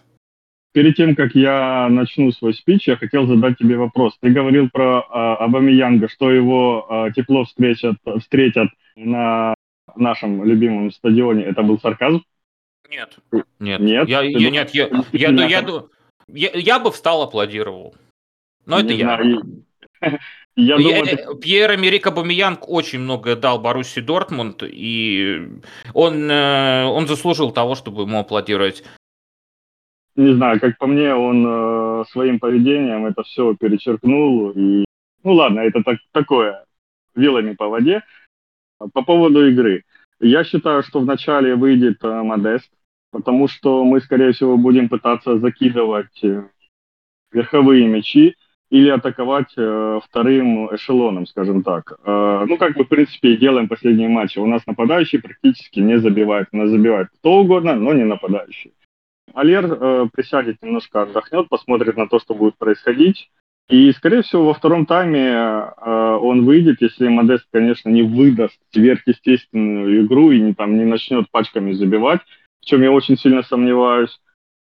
[0.74, 4.18] Перед тем, как я начну свой спич, я хотел задать тебе вопрос.
[4.22, 9.54] Ты говорил про э, Абамиянга, что его э, тепло встретят, встретят на
[9.96, 11.44] нашем любимом стадионе.
[11.44, 12.24] Это был сарказм?
[12.90, 13.18] Нет.
[13.60, 13.82] Нет.
[13.82, 14.08] Нет?
[14.08, 15.84] Я, я, нет, я, я, я, я,
[16.30, 17.94] я, я бы встал, аплодировал.
[18.66, 19.20] Но это я.
[20.58, 21.36] Я думаю, это...
[21.36, 25.48] Пьер Америк Абамиянг очень многое дал Боруссии Дортмунд, и
[25.94, 28.84] он, он заслужил того, чтобы ему аплодировать
[30.16, 34.52] не знаю, как по мне, он э, своим поведением это все перечеркнул.
[34.52, 34.86] И,
[35.24, 36.66] ну ладно, это так, такое,
[37.16, 38.04] вилами по воде.
[38.94, 39.84] По поводу игры.
[40.20, 42.70] Я считаю, что вначале выйдет э, Модест,
[43.12, 46.44] потому что мы, скорее всего, будем пытаться закидывать э,
[47.32, 48.36] верховые мячи
[48.70, 51.94] или атаковать э, вторым эшелоном, скажем так.
[52.04, 54.40] Э, ну, как мы, в принципе, и делаем последние матчи.
[54.40, 56.48] У нас нападающий практически не забивает.
[56.52, 58.74] У нас забивает кто угодно, но не нападающий.
[59.34, 63.30] Алер э, присядет немножко, отдохнет, посмотрит на то, что будет происходить.
[63.70, 70.06] И, скорее всего, во втором тайме э, он выйдет, если Модест, конечно, не выдаст сверхъестественную
[70.06, 72.22] игру и не, там, не начнет пачками забивать,
[72.62, 74.20] в чем я очень сильно сомневаюсь.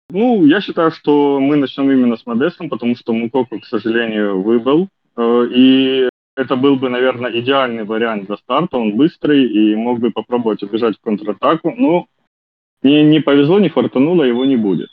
[0.09, 4.89] Ну, я считаю, что мы начнем именно с Модестом, потому что Мукоку, к сожалению, выбыл.
[5.17, 8.79] Э, и это был бы, наверное, идеальный вариант для старта.
[8.79, 11.75] Он быстрый и мог бы попробовать убежать в контратаку.
[11.77, 12.07] Но
[12.87, 14.91] не, не повезло, не фартануло, его не будет.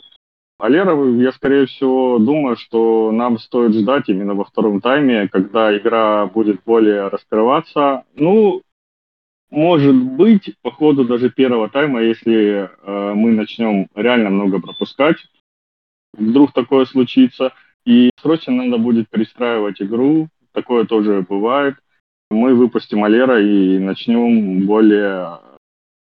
[0.57, 5.75] А Лера, я, скорее всего, думаю, что нам стоит ждать именно во втором тайме, когда
[5.77, 8.05] игра будет более раскрываться.
[8.15, 8.61] Ну,
[9.51, 15.17] может быть, по ходу даже первого тайма, если э, мы начнем реально много пропускать,
[16.13, 17.53] вдруг такое случится,
[17.85, 21.75] и срочно надо будет перестраивать игру, такое тоже бывает.
[22.31, 25.39] Мы выпустим Алера и начнем более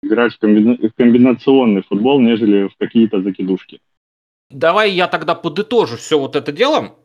[0.04, 0.76] играть в, комбина...
[0.76, 3.80] в комбинационный футбол, нежели в какие-то закидушки.
[4.50, 6.96] Давай я тогда подытожу все вот это дело,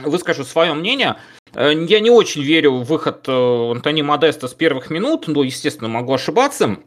[0.00, 1.16] выскажу свое мнение.
[1.54, 5.88] Э, я не очень верю в выход э, Антони Модеста с первых минут, но, естественно,
[5.88, 6.78] могу ошибаться.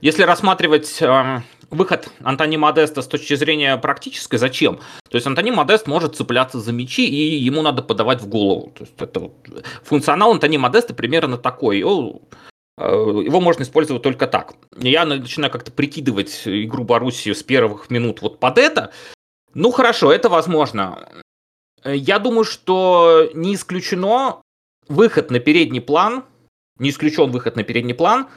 [0.00, 4.80] Если рассматривать э, выход Антони Модеста с точки зрения практической, зачем?
[5.08, 8.72] То есть Антони Модест может цепляться за мячи, и ему надо подавать в голову.
[8.76, 9.34] То есть это вот
[9.84, 11.82] функционал Антони Модеста примерно такой.
[12.78, 14.54] Его можно использовать только так.
[14.76, 18.92] Я начинаю как-то прикидывать игру Боруссии с первых минут вот под это.
[19.54, 21.08] Ну хорошо, это возможно.
[21.84, 24.40] Я думаю, что не исключено
[24.88, 26.24] выход на передний план,
[26.78, 28.28] не исключен выход на передний план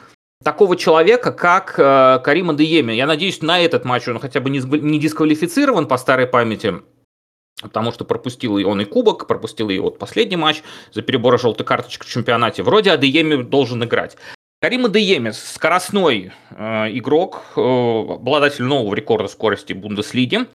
[0.42, 2.92] такого человека, как э, Карима Дееми.
[2.92, 6.82] Я надеюсь, на этот матч он хотя бы не, не дисквалифицирован по старой памяти,
[7.60, 11.66] потому что пропустил и он и кубок, пропустил и вот последний матч за перебор желтой
[11.66, 12.62] карточки в чемпионате.
[12.62, 14.16] Вроде Адееми должен играть.
[14.60, 16.64] Карим Адееми, скоростной э,
[16.96, 20.46] игрок, э, обладатель нового рекорда скорости Бундеслиги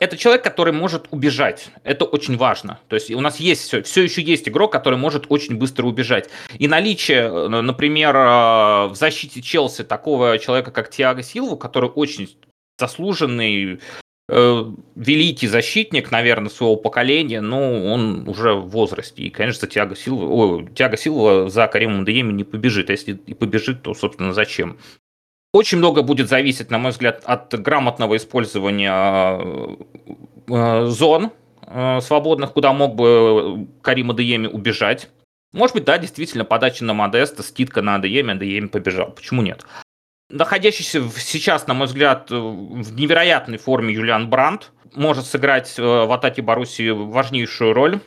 [0.00, 1.68] это человек, который может убежать.
[1.84, 2.80] Это очень важно.
[2.88, 6.30] То есть у нас есть все, все еще есть игрок, который может очень быстро убежать.
[6.58, 12.34] И наличие, э, например, э, в защите Челси такого человека, как Тиаго Силву, который очень
[12.78, 13.80] заслуженный,
[14.30, 19.24] великий защитник, наверное, своего поколения, но он уже в возрасте.
[19.24, 22.90] И, конечно, Тиаго Силва, о, Тиаго Силва за Каримом Дееми не побежит.
[22.90, 24.78] А если и побежит, то, собственно, зачем?
[25.52, 28.92] Очень много будет зависеть, на мой взгляд, от грамотного использования
[29.40, 29.76] э,
[30.48, 31.32] э, зон
[31.66, 35.08] э, свободных, куда мог бы Карим Адееми убежать.
[35.52, 39.10] Может быть, да, действительно, подача на Модеста, скидка на Адееми, Адееми побежал.
[39.10, 39.66] Почему нет?
[40.30, 46.90] Находящийся сейчас, на мой взгляд, в невероятной форме Юлиан Брандт может сыграть в атаке Боруссии
[46.90, 48.00] важнейшую роль.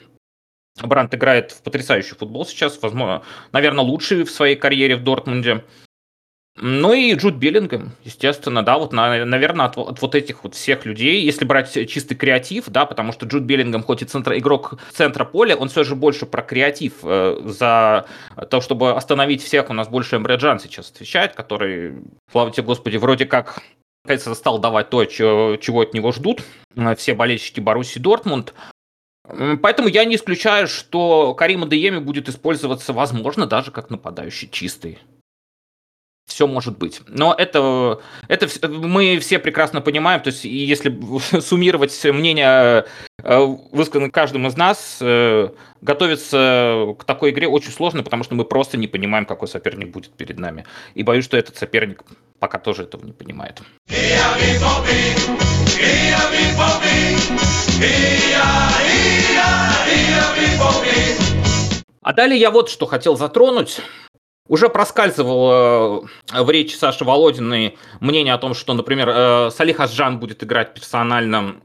[0.82, 5.66] Брандт играет в потрясающий футбол сейчас, возможно, наверное, лучший в своей карьере в Дортмунде.
[6.56, 11.22] Ну и Джуд Беллингем, естественно, да, вот, наверное, от, от вот этих вот всех людей,
[11.24, 15.56] если брать чистый креатив, да, потому что Джуд Беллингем, хоть и центр, игрок центра поля,
[15.56, 18.06] он все же больше про креатив, э, за
[18.52, 22.98] то, чтобы остановить всех, у нас больше Эмбре Джан сейчас отвечает, который, слава тебе, Господи,
[22.98, 23.60] вроде как
[24.06, 26.44] наконец стал давать то, чего от него ждут
[26.76, 28.54] э, все болельщики Баруси Дортмунд.
[29.62, 35.00] Поэтому я не исключаю, что Карима Дееми будет использоваться, возможно, даже как нападающий чистый
[36.26, 37.02] все может быть.
[37.08, 40.98] Но это, это мы все прекрасно понимаем, то есть если
[41.40, 42.86] суммировать мнение,
[43.22, 45.50] э, высказанное каждым из нас, э,
[45.82, 50.14] готовиться к такой игре очень сложно, потому что мы просто не понимаем, какой соперник будет
[50.14, 50.66] перед нами.
[50.96, 52.04] И боюсь, что этот соперник
[52.40, 53.62] пока тоже этого не понимает.
[62.02, 63.80] А далее я вот что хотел затронуть.
[64.48, 70.20] Уже проскальзывало э, в речи Саши Володиной мнение о том, что, например, э, Салих Асжан
[70.20, 71.56] будет играть персонально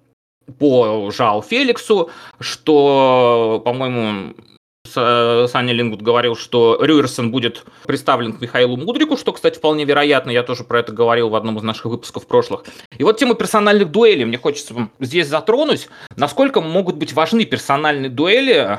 [0.59, 2.11] по Жао Феликсу,
[2.41, 4.35] что, по-моему,
[4.87, 10.43] Саня Лингут говорил, что Рюерсон будет представлен к Михаилу Мудрику, что, кстати, вполне вероятно, я
[10.43, 12.65] тоже про это говорил в одном из наших выпусков прошлых.
[12.97, 15.89] И вот тему персональных дуэлей мне хочется здесь затронуть.
[16.17, 18.79] Насколько могут быть важны персональные дуэли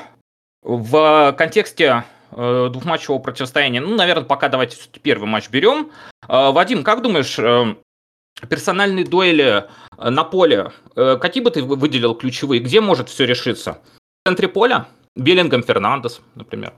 [0.64, 3.82] в контексте э, двухматчевого противостояния.
[3.82, 5.92] Ну, наверное, пока давайте первый матч берем.
[6.28, 7.76] Э, Вадим, как думаешь, э,
[8.48, 9.66] персональные дуэли
[9.98, 12.62] на поле, какие бы ты выделил ключевые?
[12.62, 13.80] Где может все решиться?
[14.24, 14.88] В центре поля?
[15.16, 16.74] Беллингем Фернандес, например.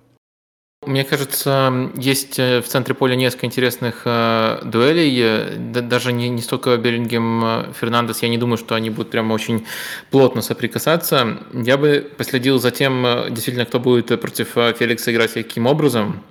[0.84, 5.16] Мне кажется, есть э, в центре поля несколько интересных э, дуэлей.
[5.22, 9.68] Э, даже не, не столько Беллингем, Фернандес, я не думаю, что они будут прямо очень
[10.10, 11.38] плотно соприкасаться.
[11.54, 16.24] Я бы последил за тем, действительно, кто будет против Феликса играть каким образом.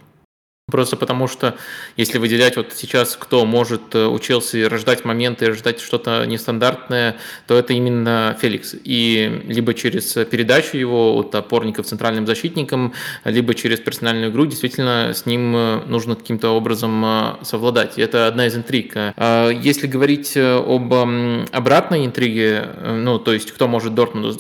[0.71, 1.57] Просто потому что,
[1.97, 7.59] если выделять вот сейчас, кто может э, у Челси рождать моменты, рождать что-то нестандартное, то
[7.59, 8.75] это именно Феликс.
[8.85, 12.93] И либо через передачу его от опорника центральным защитникам,
[13.25, 17.99] либо через персональную игру, действительно с ним э, нужно каким-то образом э, совладать.
[17.99, 18.93] Это одна из интриг.
[18.97, 24.33] А если говорить об обратной интриге, ну, то есть кто может Дортмунду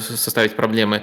[0.00, 1.02] составить проблемы,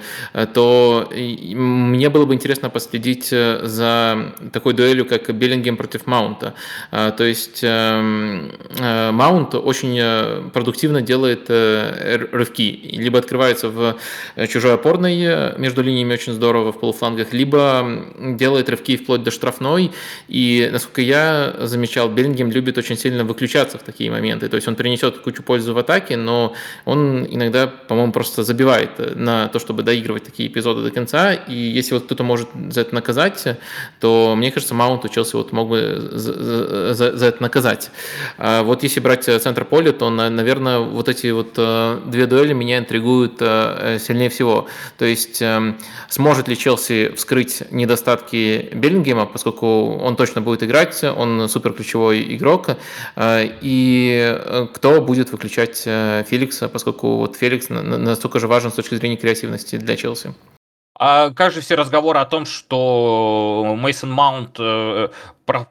[0.53, 6.53] то мне было бы интересно последить за такой такой дуэлью, как Беллингем против Маунта.
[6.91, 12.79] А, то есть эм, э, Маунт очень э, продуктивно делает э, рывки.
[12.93, 13.97] Либо открывается в
[14.47, 17.85] чужой опорной между линиями очень здорово в полуфлангах, либо
[18.19, 19.91] делает рывки вплоть до штрафной.
[20.27, 24.47] И, насколько я замечал, Беллингем любит очень сильно выключаться в такие моменты.
[24.47, 26.53] То есть он принесет кучу пользы в атаке, но
[26.85, 31.33] он иногда, по-моему, просто забивает на то, чтобы доигрывать такие эпизоды до конца.
[31.33, 33.57] И если вот кто-то может за это наказать,
[33.99, 37.89] то мне кажется, кажется, Маунт у Челси вот мог бы за, за, за это наказать.
[38.37, 42.53] А вот если брать э, центр поля, то, наверное, вот эти вот э, две дуэли
[42.53, 44.67] меня интригуют э, сильнее всего.
[44.97, 45.77] То есть, эм,
[46.09, 52.69] сможет ли Челси вскрыть недостатки Беллингема, поскольку он точно будет играть, он супер ключевой игрок,
[53.19, 59.77] и кто будет выключать Феликса, поскольку вот Феликс настолько же важен с точки зрения креативности
[59.77, 60.33] для Челси.
[61.03, 65.09] А же все разговоры о том, что Мейсон Маунт э,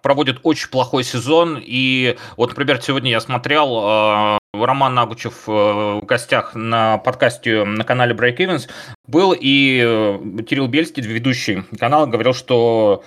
[0.02, 6.04] проводит очень плохой сезон, и вот, например, сегодня я смотрел э, Роман Нагучев э, в
[6.04, 8.68] гостях на подкасте на канале Break Events
[9.06, 13.04] был, и Кирилл Бельский, ведущий канала, говорил, что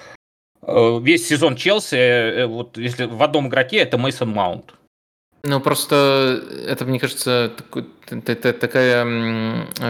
[0.66, 4.76] весь сезон Челси, вот если в одном игроке, это Мейсон Маунт.
[5.44, 7.52] Ну, просто это, мне кажется,
[8.10, 9.06] это такая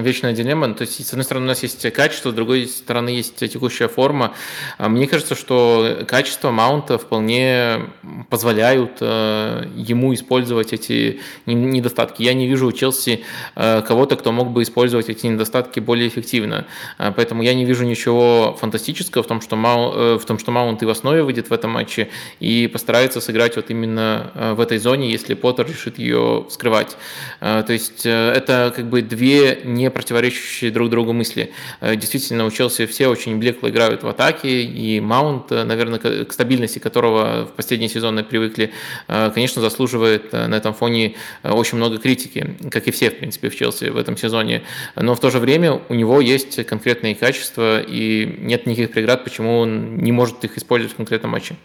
[0.02, 0.74] вечная дилемма.
[0.74, 4.34] То есть, с одной стороны, у нас есть качество, с другой стороны, есть текущая форма.
[4.78, 7.90] А мне кажется, что качество маунта вполне
[8.30, 12.22] позволяют э, ему использовать эти недостатки.
[12.22, 13.24] Я не вижу у Челси
[13.56, 16.68] э, кого-то, кто мог бы использовать эти недостатки более эффективно.
[16.98, 20.52] А, поэтому я не вижу ничего фантастического в том, что, Мау, э, в том, что
[20.52, 24.78] Маунт и в основе выйдет в этом матче и постарается сыграть вот именно в этой
[24.78, 26.98] зоне, если Поттер решит ее вскрывать.
[27.40, 31.52] То есть это как бы две не противоречащие друг другу мысли.
[31.82, 36.32] Э, действительно, у Челси все очень блекло играют в атаке, и Маунт, э, наверное, к
[36.32, 38.72] стабильности которого в последние сезоны привыкли,
[39.08, 43.56] э, конечно, заслуживает на этом фоне очень много критики, как и все, в принципе, в
[43.56, 44.64] Челси в этом сезоне.
[44.96, 49.60] Но в то же время у него есть конкретные качества, и нет никаких преград, почему
[49.60, 51.56] он не может их использовать в конкретном матче.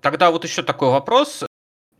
[0.00, 1.44] Тогда вот еще такой вопрос.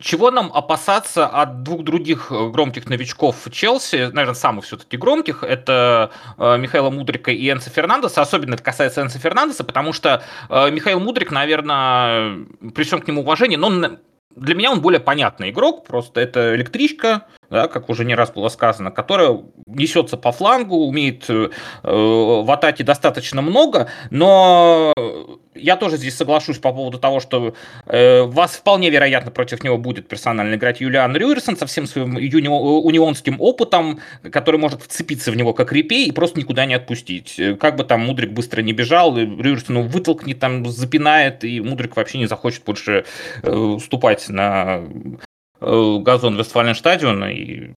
[0.01, 6.11] Чего нам опасаться от двух других э, громких новичков Челси, наверное, самых все-таки громких, это
[6.37, 10.99] э, Михаила Мудрика и Энса Фернандеса, особенно это касается Энса Фернандеса, потому что э, Михаил
[10.99, 13.97] Мудрик, наверное, при всем к нему уважении, но
[14.35, 18.49] для меня он более понятный игрок, просто это электричка, да, как уже не раз было
[18.49, 21.49] сказано, которая несется по флангу, умеет э,
[21.83, 24.93] в атаке достаточно много, но
[25.53, 27.53] я тоже здесь соглашусь по поводу того, что
[27.85, 32.47] э, вас вполне вероятно против него будет персонально играть Юлиан Рюерсон со всем своим юни-
[32.47, 33.99] унионским опытом,
[34.31, 37.39] который может вцепиться в него как репей и просто никуда не отпустить.
[37.59, 42.17] Как бы там Мудрик быстро не бежал, Рюерсон его вытолкнет, там запинает, и Мудрик вообще
[42.17, 43.03] не захочет больше
[43.43, 45.30] э, ступать на Э,
[45.61, 47.73] газон Вестфален и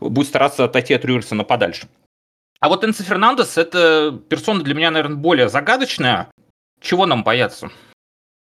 [0.00, 1.88] будет стараться отойти от Рюрсона подальше.
[2.60, 6.30] А вот Энцо Фернандес– это персона для меня, наверное, более загадочная.
[6.80, 7.70] Чего нам бояться?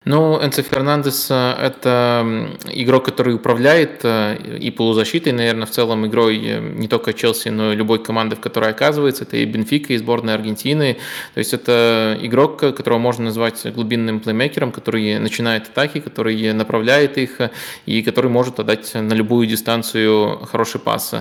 [0.06, 6.60] Ну, Энцо Фернандес– это игрок, который управляет э, и полузащитой, наверное, в целом игрой э,
[6.62, 9.26] не только Челси, но и любой команды, в которой оказывается.
[9.26, 10.98] Это и Бенфика, и сборная Аргентины.
[11.34, 17.42] То есть это игрок, которого можно назвать глубинным плеймейкером, который начинает атаки, который направляет их
[17.86, 21.14] и который может отдать на любую дистанцию хороший пас.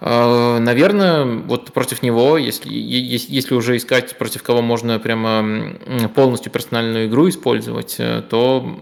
[0.00, 5.74] Э, наверное, вот против него, если, если уже искать, против кого можно прямо
[6.14, 8.78] полностью персональную игру использовать, э, то,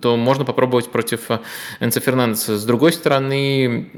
[0.00, 1.28] то можно попробовать против
[1.80, 2.56] Энца Фернандеса.
[2.56, 3.90] С другой стороны,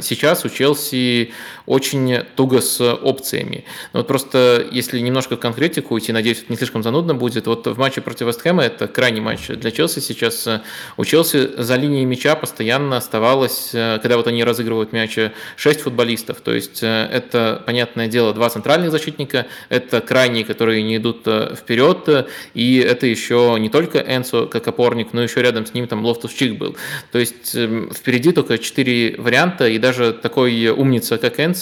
[0.00, 1.32] сейчас у Челси
[1.66, 3.64] очень туго с опциями.
[3.92, 7.66] Но вот просто, если немножко в конкретику уйти, надеюсь, это не слишком занудно будет, вот
[7.66, 10.48] в матче против Вестхэма, это крайний матч для Челси сейчас,
[10.96, 15.18] у Челси за линией мяча постоянно оставалось, когда вот они разыгрывают мяч,
[15.56, 16.40] 6 футболистов.
[16.40, 21.54] То есть э, это, понятное дело, два центральных защитника, это крайние, которые не идут э,
[21.56, 26.04] вперед, и это еще не только Энсо как опорник, но еще рядом с ним там
[26.04, 26.76] Лофтус Чик был.
[27.12, 31.53] То есть эм, впереди только четыре варианта, и даже такой умница, как Энсо,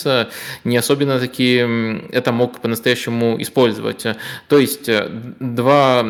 [0.64, 1.56] не особенно таки
[2.10, 4.06] это мог по-настоящему использовать.
[4.48, 5.08] То есть э,
[5.40, 6.04] два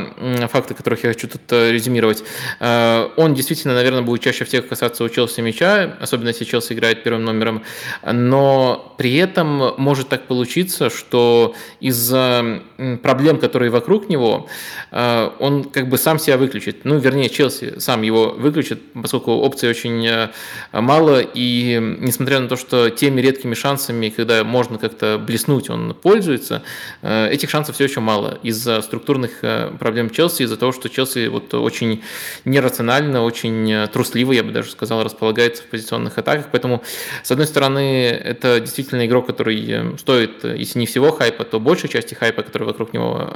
[0.48, 2.24] факта, которых я хочу тут резюмировать.
[2.60, 7.24] Он действительно, наверное, будет чаще всех касаться у Челси мяча, особенно если Челси играет первым
[7.24, 7.62] номером,
[8.10, 12.62] но при этом может так получиться, что из-за
[13.02, 14.48] проблем, которые вокруг него,
[14.90, 16.84] э, он как бы сам себя выключит.
[16.84, 20.28] Ну, вернее, Челси сам его выключит, поскольку опций очень э,
[20.72, 23.71] мало, и несмотря на то, что теми редкими шансами,
[24.10, 26.62] когда можно как-то блеснуть, он пользуется,
[27.02, 28.38] э, этих шансов все еще мало.
[28.42, 29.40] Из-за структурных
[29.78, 32.02] проблем Челси, из-за того, что Челси вот очень
[32.44, 36.82] нерационально, очень трусливо, я бы даже сказал, располагается в позиционных атаках, поэтому,
[37.22, 41.60] с одной стороны, это действительно игрок, который э, стоит, э, если не всего хайпа, то
[41.60, 43.30] большей части хайпа, который вокруг него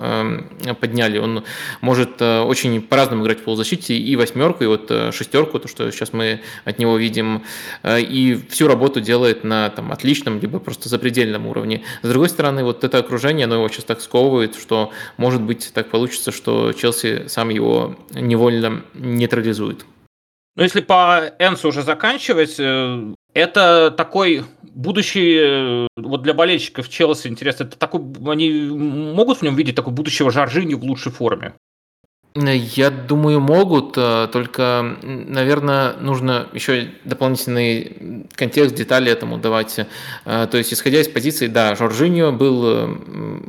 [0.80, 1.18] подняли.
[1.18, 1.44] Он
[1.80, 6.12] может э, очень по-разному играть в полузащите, и восьмерку, и вот шестерку, то, что сейчас
[6.12, 7.42] мы от него видим,
[7.84, 9.92] и всю работу делает на там,
[10.26, 11.82] отличном, либо просто запредельном уровне.
[12.02, 15.90] С другой стороны, вот это окружение, оно его сейчас так сковывает, что может быть так
[15.90, 19.86] получится, что Челси сам его невольно нейтрализует.
[20.56, 22.58] Ну, если по Энсу уже заканчивать,
[23.34, 29.54] это такой будущий, э, вот для болельщиков Челси интересно, это такой, они могут в нем
[29.56, 31.52] видеть такой будущего Жоржини в лучшей форме?
[32.36, 39.80] Я думаю, могут, э, только, наверное, нужно еще дополнительный контекст, детали этому давать.
[40.26, 42.96] Э, то есть, исходя из позиции, да, Жоржиньо был э,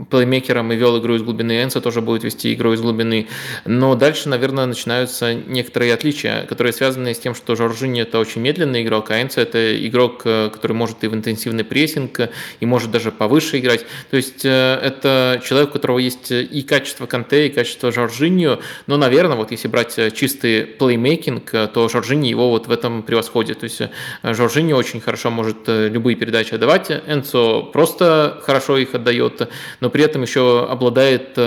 [0.09, 3.27] плеймейкером и вел игру из глубины, Энсо тоже будет вести игру из глубины,
[3.65, 8.83] но дальше, наверное, начинаются некоторые отличия, которые связаны с тем, что Жоржиньо это очень медленный
[8.83, 12.21] игрок, а Энсо это игрок, который может и в интенсивный прессинг,
[12.61, 13.85] и может даже повыше играть.
[14.11, 19.35] То есть, это человек, у которого есть и качество Канте, и качество Жоржиньо, но, наверное,
[19.35, 23.59] вот если брать э, чистый плеймейкинг, э, то Жоржини его вот в этом превосходит.
[23.59, 23.89] То есть э,
[24.23, 29.49] Жоржини очень хорошо может любые передачи отдавать, Энцо просто хорошо их отдает,
[29.79, 31.37] но при этом еще обладает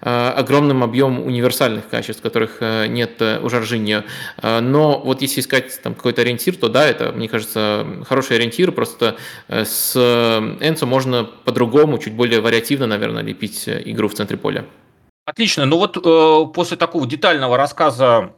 [0.00, 4.02] огромным объемом универсальных качеств, которых нет у Жоржини.
[4.42, 9.16] Но вот если искать там какой-то ориентир, то да, это, мне кажется, хороший ориентир, просто
[9.48, 9.94] с
[10.60, 14.64] Энцо можно по-другому, чуть более вариативно, наверное, лепить игру в центре поля.
[15.24, 15.66] Отлично.
[15.66, 18.32] Ну вот э, после такого детального рассказа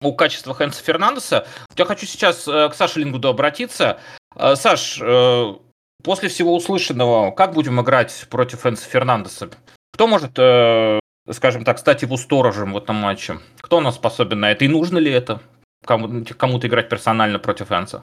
[0.00, 3.98] о качествах Энса Фернандеса, я хочу сейчас э, к Саше Лингуду обратиться.
[4.36, 5.54] Э, Саш, э,
[6.02, 9.50] после всего услышанного, как будем играть против Энса Фернандеса?
[9.92, 13.38] Кто может, э, скажем так, стать его сторожем в этом матче?
[13.60, 14.64] Кто у нас способен на это?
[14.64, 15.40] И нужно ли это
[15.84, 18.02] кому-то играть персонально против Энса?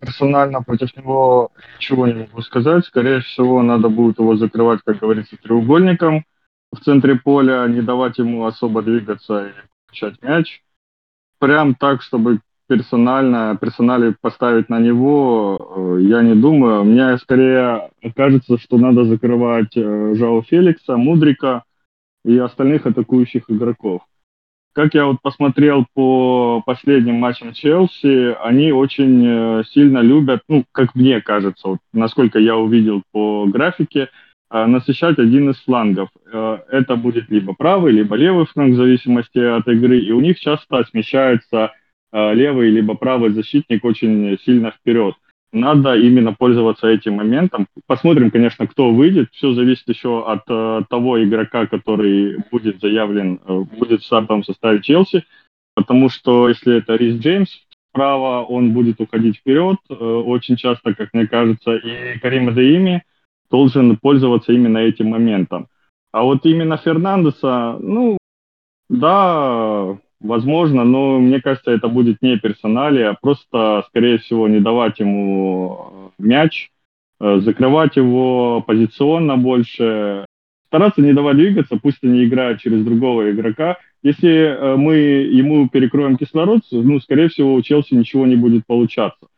[0.00, 2.86] Персонально против него ничего не могу сказать.
[2.86, 6.24] Скорее всего, надо будет его закрывать, как говорится, треугольником
[6.72, 9.52] в центре поля, не давать ему особо двигаться и
[9.86, 10.62] получать мяч.
[11.38, 16.84] Прям так, чтобы персонально, персонали поставить на него, э, я не думаю.
[16.84, 21.64] Мне скорее кажется, что надо закрывать э, Жао Феликса, Мудрика
[22.24, 24.02] и остальных атакующих игроков.
[24.72, 30.94] Как я вот посмотрел по последним матчам Челси, они очень э, сильно любят, ну, как
[30.94, 34.10] мне кажется, вот, насколько я увидел по графике,
[34.50, 36.08] насыщать один из флангов.
[36.32, 39.98] Э, это будет либо правый, либо левый фланг, в зависимости от игры.
[39.98, 41.72] И у них часто смещается
[42.12, 45.14] э, левый либо правый защитник очень сильно вперед.
[45.52, 47.66] Надо именно пользоваться этим моментом.
[47.86, 49.30] Посмотрим, конечно, кто выйдет.
[49.32, 50.44] Все зависит еще от
[50.88, 53.40] того игрока, который будет заявлен,
[53.76, 55.24] будет в стартовом составе Челси.
[55.74, 57.50] Потому что если это Рис Джеймс
[57.90, 61.74] справа, он будет уходить вперед очень часто, как мне кажется.
[61.74, 63.02] И Карим Деими–
[63.50, 65.68] должен пользоваться именно этим моментом.
[66.12, 68.18] А вот именно Фернандеса, ну,
[68.88, 74.98] да, возможно, но мне кажется, это будет не персоналия, а просто, скорее всего, не давать
[75.00, 76.70] ему мяч,
[77.20, 80.26] э, закрывать его позиционно больше,
[80.66, 83.78] стараться не давать двигаться, пусть они играют через другого игрока.
[84.02, 89.28] Если э, мы ему перекроем кислород, ну, скорее всего, у Челси ничего не будет получаться.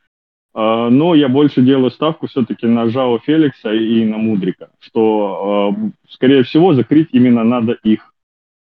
[0.55, 6.11] А, но я больше делаю ставку все-таки на Жао Феликса и на Мудрика, что, а,
[6.11, 8.13] скорее всего, закрыть именно надо их,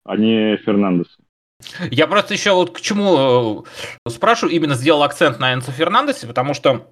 [0.04, 1.16] а не Фернандеса.
[1.90, 3.64] Я просто еще вот к чему
[4.06, 6.86] э, спрашиваю, именно сделал акцент на Энцо Фернандесе, потому что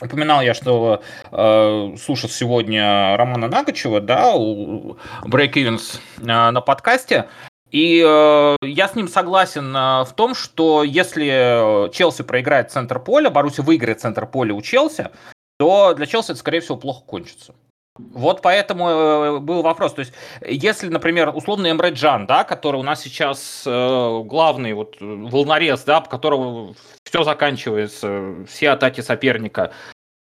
[0.00, 7.28] Упоминал я, что э, слушал сегодня Романа Нагачева, да, у Break Evans э, на подкасте,
[7.70, 13.30] и э, я с ним согласен э, в том, что если Челси проиграет центр поля,
[13.30, 15.10] Баруси выиграет центр поля у Челси,
[15.58, 17.54] то для Челси это, скорее всего, плохо кончится.
[17.98, 19.94] Вот поэтому э, был вопрос.
[19.94, 20.12] То есть,
[20.46, 26.00] если, например, условный Эмре Джан, да, который у нас сейчас э, главный вот волнорез, да,
[26.00, 29.72] по которому все заканчивается, все атаки соперника,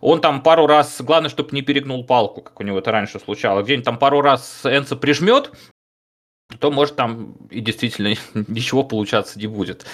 [0.02, 3.66] он там пару раз, главное, чтобы не перегнул палку, как у него это раньше случалось,
[3.66, 5.52] где-нибудь там пару раз Энса прижмет,
[6.58, 8.14] то может там и действительно
[8.48, 9.86] ничего получаться не будет.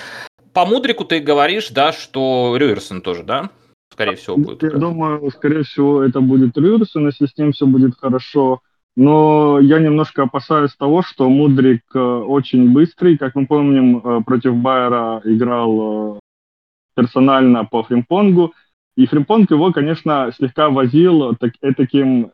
[0.54, 3.50] По Мудрику ты говоришь, да, что Рюерсон тоже, да?
[3.92, 4.64] Скорее всего, будет.
[4.64, 8.62] Я думаю, скорее всего, это будет Рюерсон, если с ним все будет хорошо.
[8.98, 13.18] Но я немножко опасаюсь того, что Мудрик э, очень быстрый.
[13.18, 16.20] Как мы помним, э, против Байера играл э,
[16.96, 18.54] персонально по фримпонгу.
[18.96, 22.32] И фримпонг его, конечно, слегка возил так, таким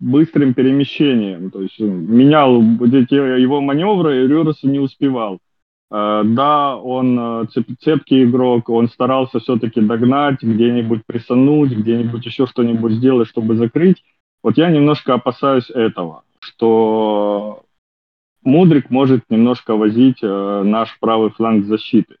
[0.00, 1.50] быстрым перемещением.
[1.50, 5.38] То есть менял эти его маневры, и Рюрос не успевал.
[5.90, 7.46] Э, да, он э,
[7.80, 14.02] цепкий игрок, он старался все-таки догнать, где-нибудь присануть, где-нибудь еще что-нибудь сделать, чтобы закрыть.
[14.42, 17.62] Вот я немножко опасаюсь этого, что
[18.42, 22.16] Мудрик может немножко возить э, наш правый фланг защиты.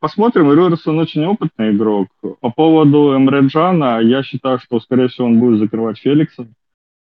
[0.00, 2.08] Посмотрим, Рюрсон очень опытный игрок.
[2.40, 6.46] По поводу Эмре Джана, я считаю, что, скорее всего, он будет закрывать Феликса.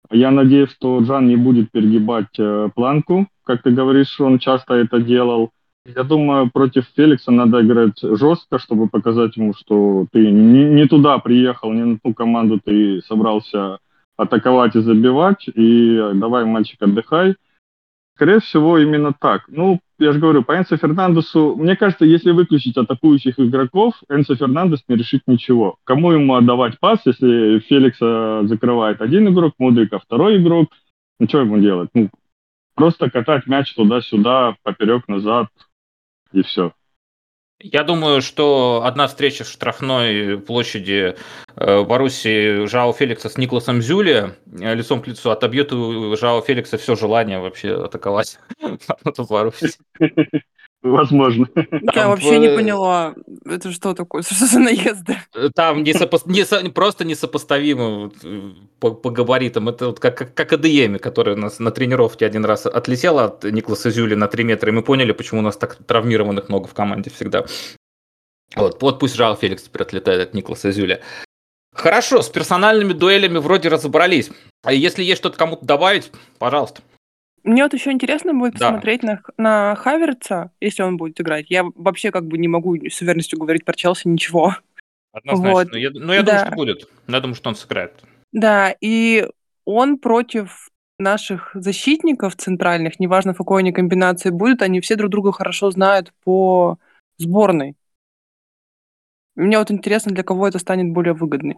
[0.10, 5.00] Я надеюсь, что Джан не будет перегибать э, планку, как ты говоришь, он часто это
[5.00, 5.52] делал.
[5.86, 11.18] Я думаю, против Феликса надо играть жестко, чтобы показать ему, что ты не, не туда
[11.18, 13.80] приехал, не на ту команду ты собрался
[14.16, 17.36] атаковать и забивать, и давай, мальчик, отдыхай.
[18.22, 19.46] Скорее всего, именно так.
[19.48, 24.84] Ну, я же говорю, по Энсо Фернандесу, мне кажется, если выключить атакующих игроков, Энсо Фернандес
[24.88, 25.78] не решит ничего.
[25.86, 30.70] Кому ему отдавать пас, если Феликса закрывает один игрок, Мудрика второй игрок,
[31.20, 31.90] ну что ему делать?
[31.96, 32.12] Ну,
[32.76, 35.48] просто катать мяч туда-сюда, поперек, назад,
[36.32, 36.74] и все.
[37.64, 41.16] Я думаю, что одна встреча в штрафной площади
[41.56, 46.78] э, Боруссии Жао Феликса с Никласом Зюли э, лицом к лицу отобьет у Жао Феликса
[46.78, 49.74] все желание вообще атаковать в Боруссии.
[50.84, 51.48] Возможно.
[51.94, 53.14] Я вообще не поняла,
[53.46, 55.18] это что такое, что за наезды?
[55.56, 56.20] Там несопо...
[56.26, 58.12] не просто несопоставимо
[58.80, 59.70] по, по габаритам.
[59.70, 63.44] Это вот как, как, как АДМ, который у нас на тренировке один раз отлетела от
[63.44, 66.74] Никласа Зюли на 3 метра, и мы поняли, почему у нас так травмированных много в
[66.74, 67.46] команде всегда.
[68.56, 71.02] Вот, вот пусть Жал Феликс теперь отлетает от Никласа Зюля.
[71.74, 74.30] Хорошо, с персональными дуэлями вроде разобрались.
[74.64, 76.82] А если есть что-то кому-то добавить, пожалуйста.
[77.44, 78.68] Мне вот еще интересно будет Да.
[78.68, 81.50] посмотреть на, на Хаверца, если он будет играть.
[81.50, 84.56] Я вообще как бы не могу с уверенностью говорить про Челси ничего.
[85.12, 85.52] Однозначно.
[85.52, 85.72] Вот.
[85.72, 86.90] Но я, но я думаю, что будет.
[87.08, 87.94] Я думаю, что он сыграет.
[88.32, 89.28] Да, и
[89.66, 90.70] он против
[91.00, 96.14] наших защитников центральных, неважно в какой они комбинации будут, они все друг друга хорошо знают
[96.24, 96.78] по
[97.18, 97.76] сборной.
[99.36, 101.58] Мне вот интересно, для кого это станет более выгодным.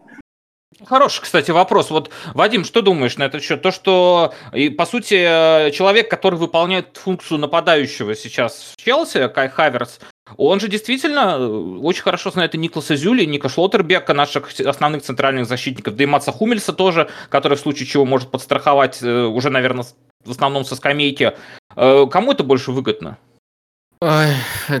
[0.86, 1.90] Хороший, кстати, вопрос.
[1.90, 3.62] Вот, Вадим, что думаешь на этот счет?
[3.62, 9.48] То, что, и, по сути, э, человек, который выполняет функцию нападающего сейчас в Челси, Кай
[9.48, 10.00] Хаверс,
[10.36, 11.46] он же действительно э,
[11.80, 16.06] очень хорошо знает и Никласа Зюли, и Ника Шлоттербека, наших основных центральных защитников, да и
[16.06, 19.86] Маца Хумельса тоже, который в случае чего может подстраховать э, уже, наверное,
[20.24, 21.34] в основном со скамейки.
[21.76, 23.18] Кому это больше выгодно?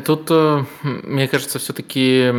[0.04, 2.30] Тут, э, мне кажется, все-таки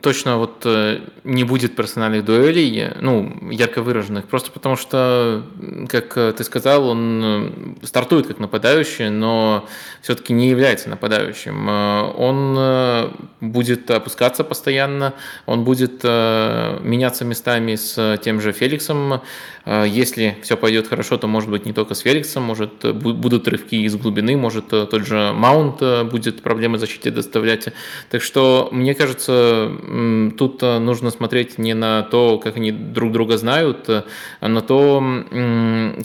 [0.00, 5.44] точно вот э, не будет персональных дуэлей, ну, ярко выраженных, просто потому что,
[5.88, 9.66] как э, ты сказал, он стартует как нападающий, но
[10.00, 11.68] все-таки не является нападающим.
[11.68, 15.14] Он будет опускаться постоянно,
[15.46, 19.20] он будет меняться местами с тем же Феликсом.
[19.66, 23.96] Если все пойдет хорошо, то, может быть, не только с Феликсом, может, будут рывки из
[23.96, 27.68] глубины, может, тот же Маунт будет проблемы защите доставлять.
[28.10, 29.70] Так что, мне кажется,
[30.38, 35.02] тут э, нужно смотреть не на то, как они друг друга знают, а на то,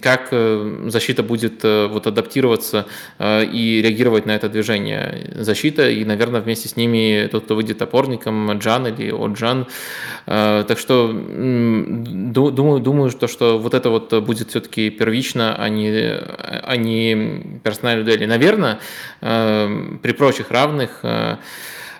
[0.01, 2.85] как э, защита будет э, вот адаптироваться
[3.19, 5.31] и реагировать на это движение.
[5.35, 9.67] Защита и, наверное, вместе с ними тот, кто выйдет опорником, Джан или Оджан.
[10.25, 16.75] Так что думаю, думаю что, что вот это вот будет все-таки первично, а не, а
[16.75, 18.27] не персональная дуэль.
[18.27, 18.79] Наверное,
[20.01, 21.37] при прочих равных э,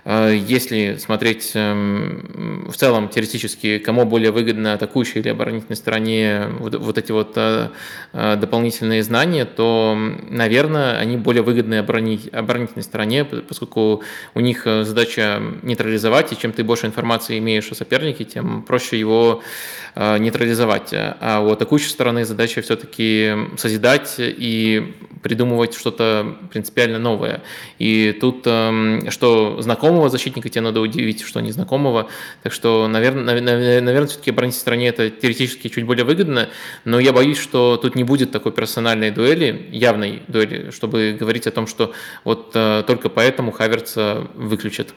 [0.04, 7.12] Если смотреть эм, в целом теоретически, кому более выгодно атакующей или оборонительной стороне вот, эти
[7.12, 7.38] вот
[8.12, 9.96] дополнительные знания, то,
[10.30, 16.88] наверное, они более выгодны оборонительной стороне, поскольку у них задача нейтрализовать, и чем ты больше
[16.88, 19.44] информации имеешь о сопернике, тем проще его
[19.96, 20.90] нейтрализовать.
[20.94, 27.42] А у атакующей стороны задача все-таки созидать и придумывать что-то принципиально новое.
[27.80, 29.62] И тут эм, что
[29.92, 32.08] знакомого защитника тебе надо удивить, что незнакомого.
[32.44, 36.48] Так что, наверное, наверное, все-таки оборонить стране это теоретически чуть более выгодно,
[36.86, 41.52] но я боюсь, что тут не будет такой персональной дуэли, явной дуэли, чтобы говорить о
[41.52, 44.94] том, что вот э, только поэтому Хаверца выключат.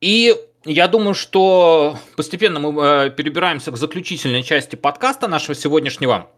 [0.00, 0.34] И
[0.66, 6.28] я думаю, что постепенно мы э, перебираемся к заключительной части подкаста нашего сегодняшнего.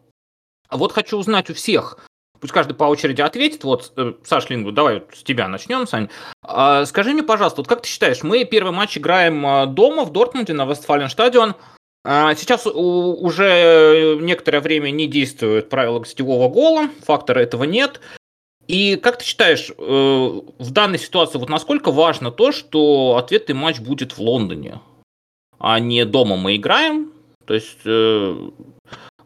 [0.72, 1.98] Вот хочу узнать у всех,
[2.42, 3.64] пусть каждый по очереди ответит.
[3.64, 6.08] Вот, э, Саш Лингу, давай с тебя начнем, Сань.
[6.42, 10.12] А, скажи мне, пожалуйста, вот как ты считаешь, мы первый матч играем э, дома в
[10.12, 11.54] Дортмунде на Вестфален стадион.
[12.04, 18.00] А, сейчас уже некоторое время не действует правило гостевого гола, фактора этого нет.
[18.66, 23.78] И как ты считаешь, э, в данной ситуации вот насколько важно то, что ответный матч
[23.78, 24.80] будет в Лондоне,
[25.60, 27.12] а не дома мы играем?
[27.46, 27.80] То есть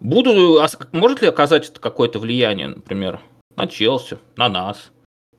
[0.06, 0.60] буду,
[0.92, 3.20] может ли оказать это какое-то влияние, например,
[3.56, 4.92] на Челси, на нас?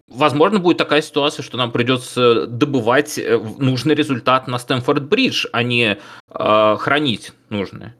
[0.10, 5.98] Возможно, будет такая ситуация, что нам придется добывать э, нужный результат на Стэнфорд-Бридж, а не
[6.30, 7.96] э, хранить нужное.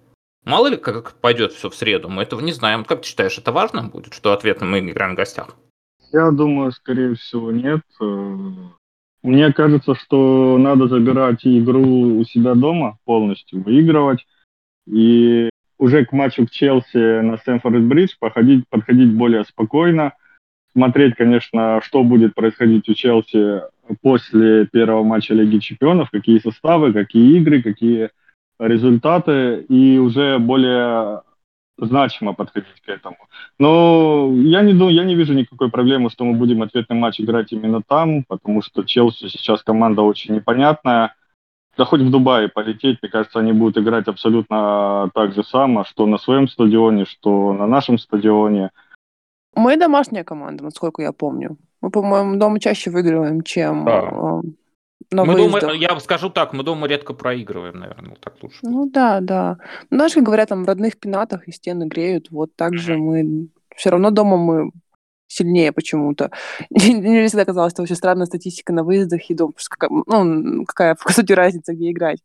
[0.46, 2.86] Мало ли, как пойдет все в среду, мы этого не знаем.
[2.86, 5.58] Как ты считаешь, это важно будет, что ответно мы играем в гостях?
[6.14, 7.82] Я думаю, скорее всего, нет.
[9.24, 14.26] Мне кажется, что надо забирать игру у себя дома полностью, выигрывать.
[14.86, 20.14] И уже к матчу к Челси на Стэнфорд-Бридж подходить, подходить более спокойно.
[20.74, 23.62] Смотреть, конечно, что будет происходить у Челси
[24.02, 28.10] после первого матча Лиги Чемпионов, какие составы, какие игры, какие
[28.60, 29.66] результаты.
[29.70, 31.22] И уже более
[31.78, 33.18] значимо подходить к этому.
[33.60, 37.52] Но я не, думаю, я не вижу никакой проблемы, что мы будем ответный матч играть
[37.52, 41.16] именно там, потому что Челси сейчас команда очень непонятная.
[41.78, 46.06] Да хоть в Дубае полететь, мне кажется, они будут играть абсолютно так же само, что
[46.08, 48.72] на своем стадионе, что на нашем стадионе.
[49.56, 51.58] Мы домашняя команда, насколько я помню.
[51.82, 54.00] Мы, по-моему, дома чаще выигрываем, чем да.
[54.00, 54.42] Э,
[55.12, 58.58] на мы дома, я скажу так, мы дома редко проигрываем, наверное, вот так лучше.
[58.64, 59.58] Ну да, да.
[59.92, 63.50] Знаешь, как говорят, там в родных пенатах и стены греют, вот так же мы...
[63.76, 64.72] Все равно дома мы
[65.28, 66.32] сильнее почему-то.
[66.70, 69.54] Мне всегда казалось, что очень странная статистика на выездах и дома.
[69.90, 72.20] Ну, какая, по сути, разница, где играть.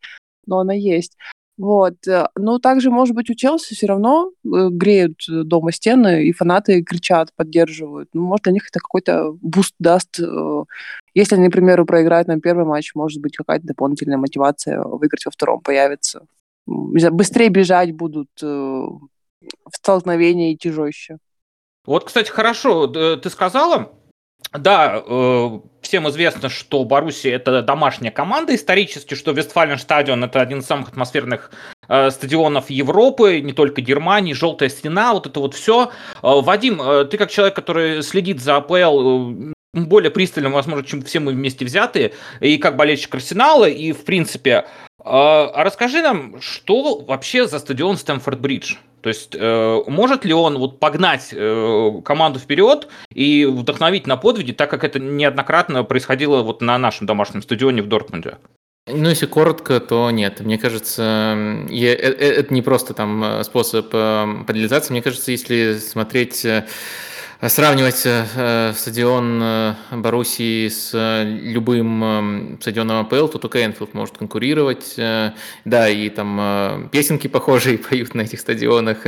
[0.47, 1.17] Но она есть.
[1.59, 2.07] Вот.
[2.09, 6.33] Э, ну, также, может быть, у Челси все равно э, греют э, дома стены, и
[6.33, 8.09] фанаты кричат, поддерживают.
[8.15, 10.19] Ну, может, для них это какой-то буст даст.
[11.15, 16.27] Если, например, проиграют нам первый матч, может быть, какая-то дополнительная мотивация выиграть во втором появится.
[16.67, 19.01] Быстрее бежать будут в
[19.73, 21.19] столкновении идти жестче.
[21.85, 23.93] Вот, кстати, хорошо, ты сказала,
[24.53, 30.59] да, э, всем известно, что Боруссия это домашняя команда исторически, что Вестфален стадион это один
[30.59, 31.51] из самых атмосферных
[31.89, 35.87] э, стадионов Европы, не только Германии, желтая стена, вот это вот все.
[35.87, 35.91] Э,
[36.23, 41.19] Вадим, э, ты как человек, который следит за АПЛ э, более пристально, возможно, чем все
[41.19, 44.67] мы вместе взятые, и как болельщик Арсенала, и в принципе,
[45.03, 48.77] а расскажи нам, что вообще за стадион Стэнфорд-Бридж?
[49.03, 54.53] То есть э, может ли он вот погнать э, команду вперед и вдохновить на подвиги,
[54.53, 58.39] так как это неоднократно происходило вот на нашем домашнем стадионе в Дортмунде?
[58.87, 60.41] Ну, если коротко, то нет.
[60.41, 61.37] Мне кажется,
[61.69, 64.93] я, это не просто там способ подлизаться.
[64.93, 66.45] Мне кажется, если смотреть
[67.49, 74.95] Сравнивать э, стадион э, Боруссии с э, любым стадионом АПЛ, то только Энфилд может конкурировать.
[75.65, 78.99] Да, и там песенки похожие поют на этих стадионах,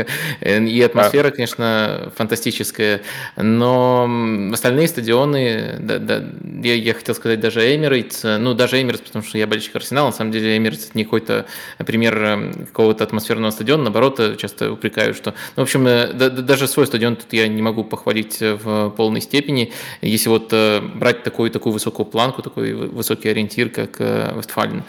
[0.40, 3.02] и атмосфера, конечно, фантастическая.
[3.36, 4.10] Но
[4.52, 6.24] остальные стадионы, да, да,
[6.64, 10.12] я, я хотел сказать даже Эмирейтс, ну даже Эмирейтс, потому что я болельщик Арсенала, на
[10.12, 11.46] самом деле Эмирейтс не какой-то
[11.86, 15.34] пример какого-то атмосферного стадиона, наоборот, часто упрекают, что...
[15.54, 19.20] Ну, в общем, да, даже свой стадион тут я не могу похвалить быть в полной
[19.20, 19.72] степени,
[20.02, 24.82] если вот э, брать такую, такую высокую планку, такой высокий ориентир, как э, Вестфален.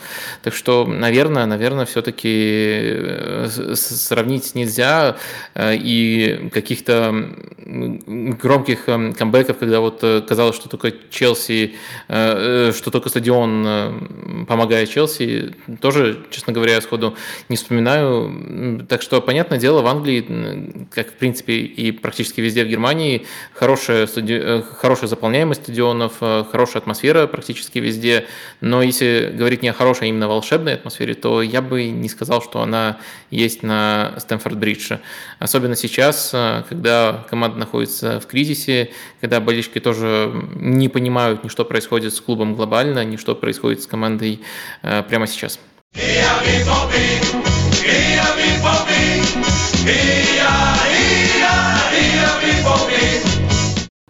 [0.44, 5.18] Так что, наверное, наверное, все-таки э, сравнить нельзя
[5.58, 11.76] и каких-то громких камбэков, когда вот казалось, что только Челси
[12.08, 17.16] что только стадион помогает Челси, тоже, честно говоря, сходу
[17.50, 18.86] не вспоминаю.
[18.88, 24.08] Так что, понятное дело, в Англии, как в принципе и практически везде в Германии, хорошая,
[24.08, 24.64] стади...
[24.78, 28.26] хорошая заполняемость стадионов, хорошая атмосфера практически везде.
[28.62, 32.42] Но если говорить не о хорошей, а именно волшебной атмосфере, то я бы не сказал,
[32.42, 32.98] что она
[33.32, 35.00] есть на Стэнфорд-Бридже.
[35.40, 36.30] Особенно сейчас,
[36.70, 42.56] когда команда находится в кризисе, когда болельщики тоже не понимают ни что происходит с клубом
[42.56, 44.42] глобально, ни что происходит с командой
[44.82, 45.60] э, прямо сейчас.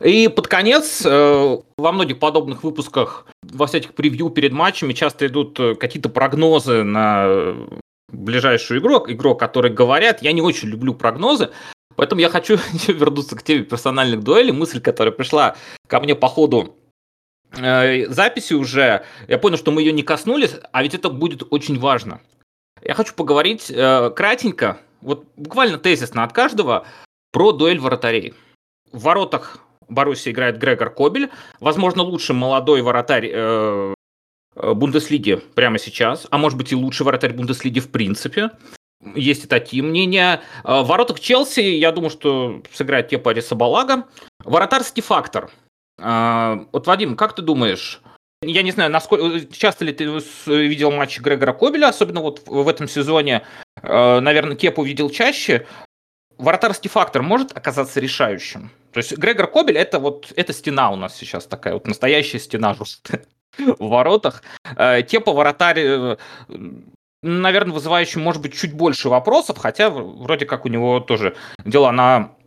[0.06, 5.60] И под конец, э, во многих подобных выпусках, во всяких превью перед матчами часто идут
[5.60, 7.56] э, какие-то прогнозы на
[8.10, 11.50] ближайшую игру, игрок, которые говорят, я не очень люблю прогнозы,
[11.96, 15.56] поэтому я хочу вернуться к теме персональных дуэлей, мысль, которая пришла
[15.88, 16.76] ко мне по ходу
[17.58, 21.80] э, записи уже, я понял, что мы ее не коснулись, а ведь это будет очень
[21.80, 22.22] важно.
[22.84, 26.86] Я хочу поговорить э, кратенько, вот буквально тезисно от каждого,
[27.32, 28.34] про дуэль вратарей.
[28.96, 31.30] В воротах Боруссия играет Грегор Кобель,
[31.60, 33.94] возможно, лучший молодой вратарь э,
[34.56, 38.52] Э, Бундеслиги прямо сейчас, а может быть и лучший вратарь Бундеслиги в принципе.
[39.16, 40.42] Есть и такие мнения.
[40.64, 44.06] Э, в воротах Челси, я думаю, что сыграет Кепа Рисабалага.
[44.44, 45.52] Вратарский фактор.
[46.00, 48.02] Э, вот, Вадим, как ты думаешь,
[48.42, 50.06] я не знаю, насколько часто ли ты
[50.46, 53.44] видел матчи Грегора Кобеля, особенно вот в этом сезоне.
[53.82, 55.66] Наверное, Кепу видел чаще.
[56.38, 58.72] Вратарский фактор может оказаться решающим.
[58.96, 62.74] То есть Грегор Кобель это вот это стена у нас сейчас такая вот настоящая стена
[63.58, 64.42] в воротах.
[64.78, 66.18] Э, Тепа вратарь, э,
[67.22, 71.36] наверное, вызывающий, может быть, чуть больше вопросов, хотя вроде как у него тоже
[71.66, 72.38] дела на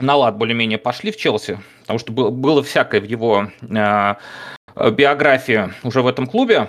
[0.00, 4.14] на лад более-менее пошли в Челси, потому что было, было всякое в его э,
[4.90, 6.68] биографии уже в этом клубе.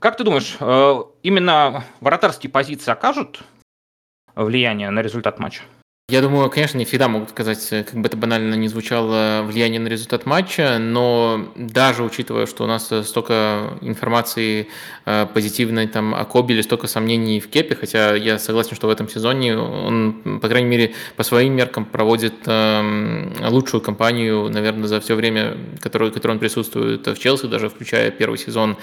[0.00, 3.42] Как ты думаешь, э, именно вратарские позиции окажут
[4.34, 5.60] влияние на результат матча?
[6.08, 9.80] Я думаю, конечно, не всегда могут сказать, э, как бы это банально не звучало, влияние
[9.80, 14.68] на результат матча, но даже учитывая, что у нас э, столько информации
[15.04, 19.08] э, позитивной там, о Кобеле, столько сомнений в Кепе, хотя я согласен, что в этом
[19.08, 25.16] сезоне он, по крайней мере, по своим меркам проводит эм, лучшую кампанию, наверное, за все
[25.16, 28.76] время, которое, которое он присутствует в Челси, даже включая первый сезон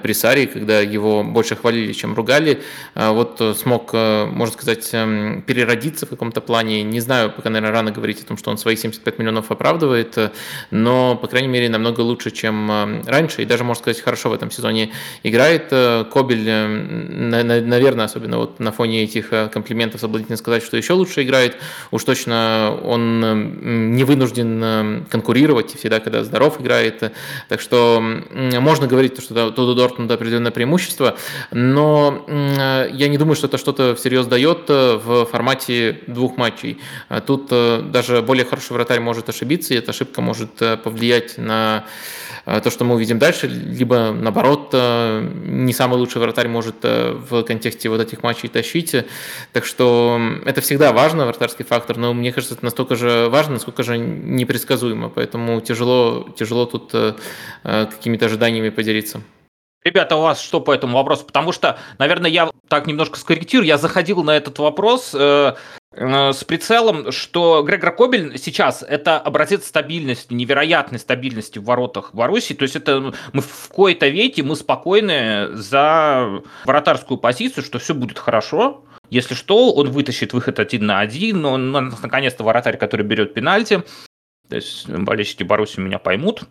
[0.00, 2.62] при Саре, когда его больше хвалили, чем ругали.
[2.94, 7.90] Вот смог, можно сказать, эм, переродиться в каком-то плане, плане, не знаю, пока, наверное, рано
[7.92, 10.18] говорить о том, что он свои 75 миллионов оправдывает,
[10.70, 14.32] но, по крайней мере, намного лучше, чем э, раньше, и даже, можно сказать, хорошо в
[14.34, 14.90] этом сезоне
[15.22, 15.68] играет.
[15.70, 16.66] Э, Кобель, э,
[17.62, 21.56] наверное, особенно вот на фоне этих комплиментов соблазнительно сказать, что еще лучше играет.
[21.90, 27.12] Уж точно он не вынужден конкурировать всегда, когда здоров играет.
[27.48, 28.02] Так что
[28.60, 31.16] можно говорить, что тут у Дортмунда определенное преимущество,
[31.50, 36.78] но я не думаю, что это что-то всерьез дает в формате двух матчей матчей.
[37.08, 41.38] А тут э, даже более хороший вратарь может ошибиться, и эта ошибка может э, повлиять
[41.38, 41.84] на
[42.46, 47.88] э, то, что мы увидим дальше, либо наоборот, не самый лучший вратарь может в контексте
[47.88, 48.94] вот этих матчей тащить.
[49.52, 53.82] Так что это всегда важно, вратарский фактор, но мне кажется, это настолько же важно, насколько
[53.82, 56.92] же непредсказуемо, поэтому тяжело, тяжело тут
[57.62, 59.20] какими-то ожиданиями поделиться.
[59.84, 61.24] Ребята, у вас что по этому вопросу?
[61.24, 63.66] Потому что, наверное, я так немножко скорректирую.
[63.66, 65.54] Я заходил на этот вопрос э,
[65.92, 72.54] э, с прицелом, что Грегор Кобель сейчас это образец стабильности, невероятной стабильности в воротах Баруси.
[72.54, 78.18] То есть это мы в кои-то веке мы спокойны за вратарскую позицию, что все будет
[78.18, 78.84] хорошо.
[79.10, 83.82] Если что, он вытащит выход один на один, но он, наконец-то вратарь, который берет пенальти.
[84.48, 86.42] То есть болельщики Баруси меня поймут.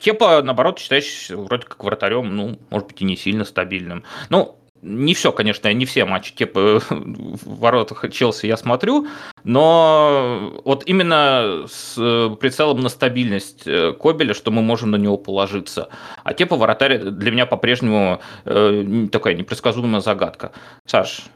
[0.00, 4.02] Кепа, наоборот, считаешь вроде как вратарем, ну, может быть, и не сильно стабильным.
[4.30, 9.06] Ну, не все, конечно, не все матчи Кепа в воротах Челси я смотрю,
[9.44, 11.94] но вот именно с
[12.40, 15.90] прицелом на стабильность э, Кобеля, что мы можем на него положиться.
[16.24, 20.52] А Кепа вратарь для меня по-прежнему э, такая непредсказуемая загадка.
[20.86, 21.26] Саш,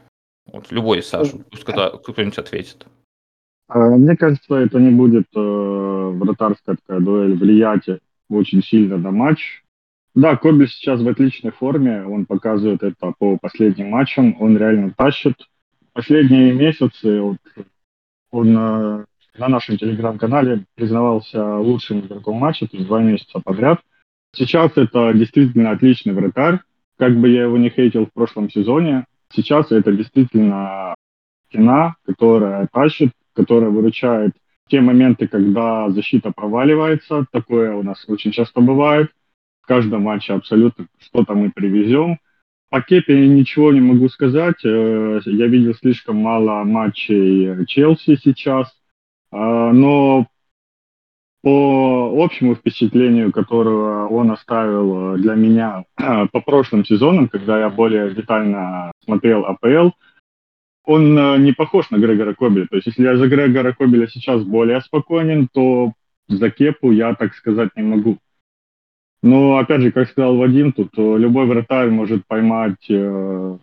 [0.51, 2.87] вот любой Саш, пусть кто-нибудь ответит.
[3.67, 7.87] А, мне кажется, это не будет э, вратарская такая дуэль влиять
[8.29, 9.63] очень сильно на матч.
[10.13, 15.35] Да, Коби сейчас в отличной форме, он показывает это по последним матчам, он реально тащит.
[15.91, 17.37] Последние месяцы вот,
[18.31, 19.05] он на,
[19.37, 23.81] на нашем телеграм-канале признавался лучшим игроком матча, то есть два месяца подряд.
[24.33, 26.59] Сейчас это действительно отличный вратарь,
[26.97, 30.95] как бы я его не хейтил в прошлом сезоне, сейчас это действительно
[31.49, 34.31] стена, которая тащит, которая выручает
[34.67, 39.11] те моменты, когда защита проваливается, такое у нас очень часто бывает.
[39.61, 42.17] В каждом матче абсолютно что-то мы привезем.
[42.69, 44.63] По Кепе ничего не могу сказать.
[44.63, 48.71] Э, я видел слишком мало матчей Челси сейчас.
[49.31, 50.27] А, но
[51.41, 58.91] по общему впечатлению, которое он оставил для меня по прошлым сезонам, когда я более детально
[59.03, 59.91] смотрел АПЛ,
[60.85, 62.67] он э, не похож на Грегора Кобеля.
[62.67, 65.93] То есть, если я за Грегора Кобеля сейчас более спокойен, то
[66.27, 68.17] за Кепу я так сказать не могу.
[69.21, 73.57] Но, опять же, как сказал Вадим, тут э, любой вратарь может поймать э,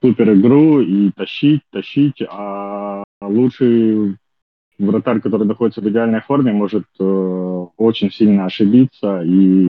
[0.00, 4.16] супер игру и тащить, тащить, а лучший
[4.78, 7.04] вратарь, который находится в идеальной форме, может э,
[7.76, 9.68] очень сильно ошибиться и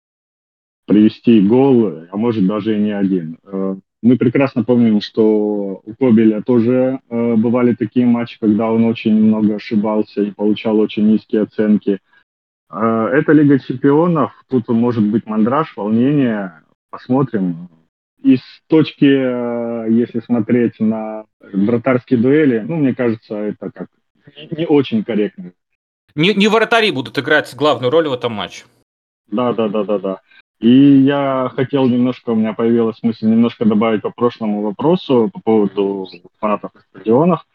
[0.85, 3.37] привести гол, а может даже и не один.
[3.43, 9.15] Э, мы прекрасно помним, что у Кобеля тоже э, бывали такие матчи, когда он очень
[9.15, 11.99] много ошибался и получал очень низкие оценки.
[12.69, 16.51] Э, это Лига чемпионов, тут может быть мандраж, волнение,
[16.89, 17.69] посмотрим.
[18.21, 23.87] И с точки, э, если смотреть на вратарские дуэли, ну, мне кажется, это как
[24.51, 25.53] не очень корректно.
[26.13, 28.65] Не, не вратари будут играть главную роль в этом матче.
[29.27, 30.21] Да, да, да, да, да.
[30.63, 36.07] И я хотел немножко, у меня появилась мысль немножко добавить по прошлому вопросу по поводу
[36.39, 37.45] фанатов на стадионах.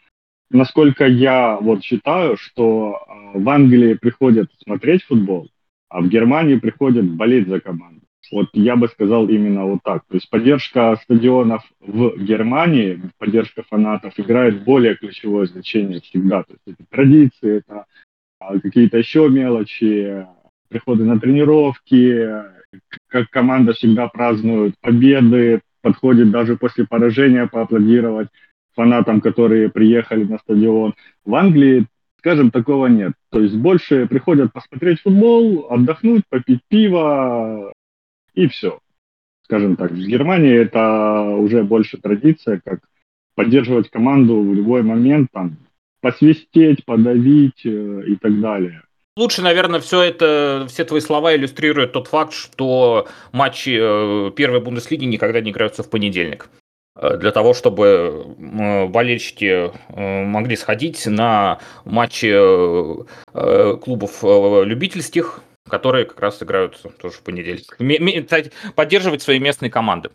[0.51, 2.99] Насколько я вот считаю, что
[3.33, 5.49] э, в Англии приходят смотреть футбол,
[5.89, 8.01] а в Германии приходят болеть за команду.
[8.31, 10.03] Вот я бы сказал именно вот так.
[10.07, 16.43] То есть поддержка стадионов в Германии, поддержка фанатов играет более ключевое значение всегда.
[16.43, 17.85] То есть это традиции, это
[18.39, 20.27] а, какие-то еще мелочи,
[20.67, 22.58] приходы на тренировки,
[23.07, 28.29] как команда всегда празднует победы, подходит даже после поражения поаплодировать
[28.75, 30.93] фанатам, которые приехали на стадион.
[31.25, 31.87] В Англии,
[32.19, 33.13] скажем, такого нет.
[33.29, 37.73] То есть больше приходят посмотреть футбол, отдохнуть, попить пиво
[38.33, 38.79] и все.
[39.43, 42.81] Скажем так, в Германии это уже больше традиция, как
[43.35, 45.57] поддерживать команду в любой момент, там,
[46.01, 48.83] посвистеть, подавить э, и так далее.
[49.19, 55.03] Лучше, наверное, все это, все твои слова иллюстрируют тот факт, что матчи э, первой Бундеслиги
[55.03, 56.47] никогда не играются в понедельник.
[56.95, 58.33] Э, для того, чтобы
[58.87, 62.33] болельщики э, могли сходить на матчи
[63.81, 67.77] клубов любительских, которые как раз играют тоже в понедельник.
[68.75, 70.11] Поддерживать свои местные команды,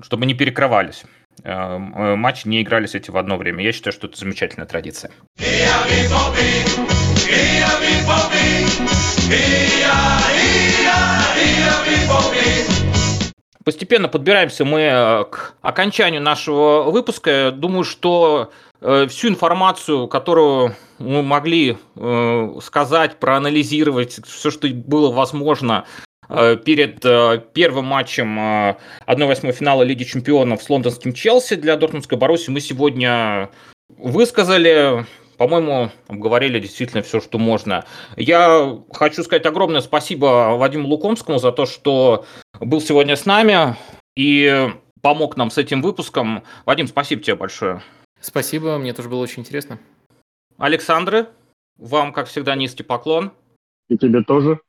[0.00, 1.02] чтобы не перекрывались.
[1.42, 3.64] Матчи не игрались эти в одно время.
[3.64, 5.10] Я считаю, что это замечательная традиция.
[13.68, 17.52] Постепенно подбираемся мы э, к окончанию нашего выпуска.
[17.54, 18.50] Думаю, что
[18.80, 25.84] э, всю информацию, которую мы могли э, сказать, проанализировать, все, что было возможно
[26.28, 27.00] перед
[27.52, 28.38] первым матчем
[29.06, 33.50] 1-8 финала Лиги Чемпионов с лондонским Челси для Дортмундской Боруссии, мы сегодня
[33.98, 35.06] высказали.
[35.38, 37.84] По-моему, обговорили действительно все, что можно.
[38.16, 42.26] Я хочу сказать огромное спасибо Вадиму Лукомскому за то, что
[42.60, 43.76] был сегодня с нами
[44.16, 44.68] и
[45.00, 46.42] помог нам с этим выпуском.
[46.66, 47.82] Вадим, спасибо тебе большое.
[48.20, 49.78] Спасибо, мне тоже было очень интересно.
[50.58, 51.28] Александры,
[51.76, 53.30] вам, как всегда, низкий поклон.
[53.88, 54.60] И тебе тоже.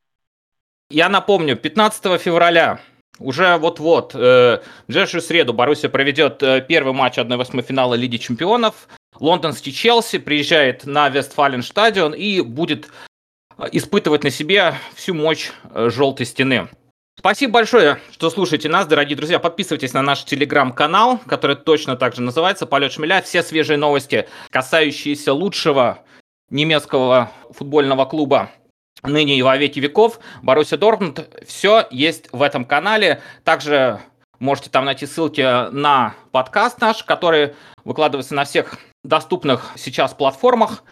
[0.92, 2.80] Я напомню, 15 февраля
[3.18, 8.88] уже вот-вот, э, в ближайшую среду Боруссия проведет э, первый матч 1-8 финала Лиги Чемпионов.
[9.20, 12.90] Лондонский Челси приезжает на Вестфален стадион и будет
[13.58, 16.70] э, испытывать на себе всю мощь э, желтой стены.
[17.18, 19.40] Спасибо большое, что слушаете нас, дорогие друзья.
[19.40, 23.22] Подписывайтесь на наш телеграм-канал, который точно так же называется «Полет шмеля».
[23.22, 26.00] Все свежие новости, касающиеся лучшего
[26.50, 28.52] немецкого футбольного клуба
[29.04, 33.22] ныне и во веки веков, Боруссия Дортмунд, все есть в этом канале.
[33.44, 34.00] Также
[34.40, 37.54] можете там найти ссылки на подкаст наш, который
[37.84, 40.84] выкладывается на всех доступных сейчас платформах.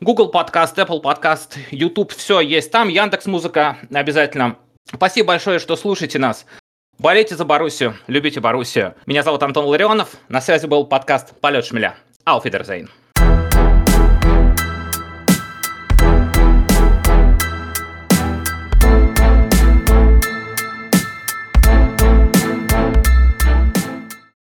[0.00, 4.56] Google подкаст, Apple подкаст, YouTube, все есть там, Яндекс Музыка обязательно.
[4.92, 6.46] Спасибо большое, что слушаете нас.
[6.98, 8.94] Болейте за Боруссию, любите Боруссию.
[9.06, 11.96] Меня зовут Антон Ларионов, на связи был подкаст «Полет шмеля».
[12.24, 12.90] Ауфидерзейн.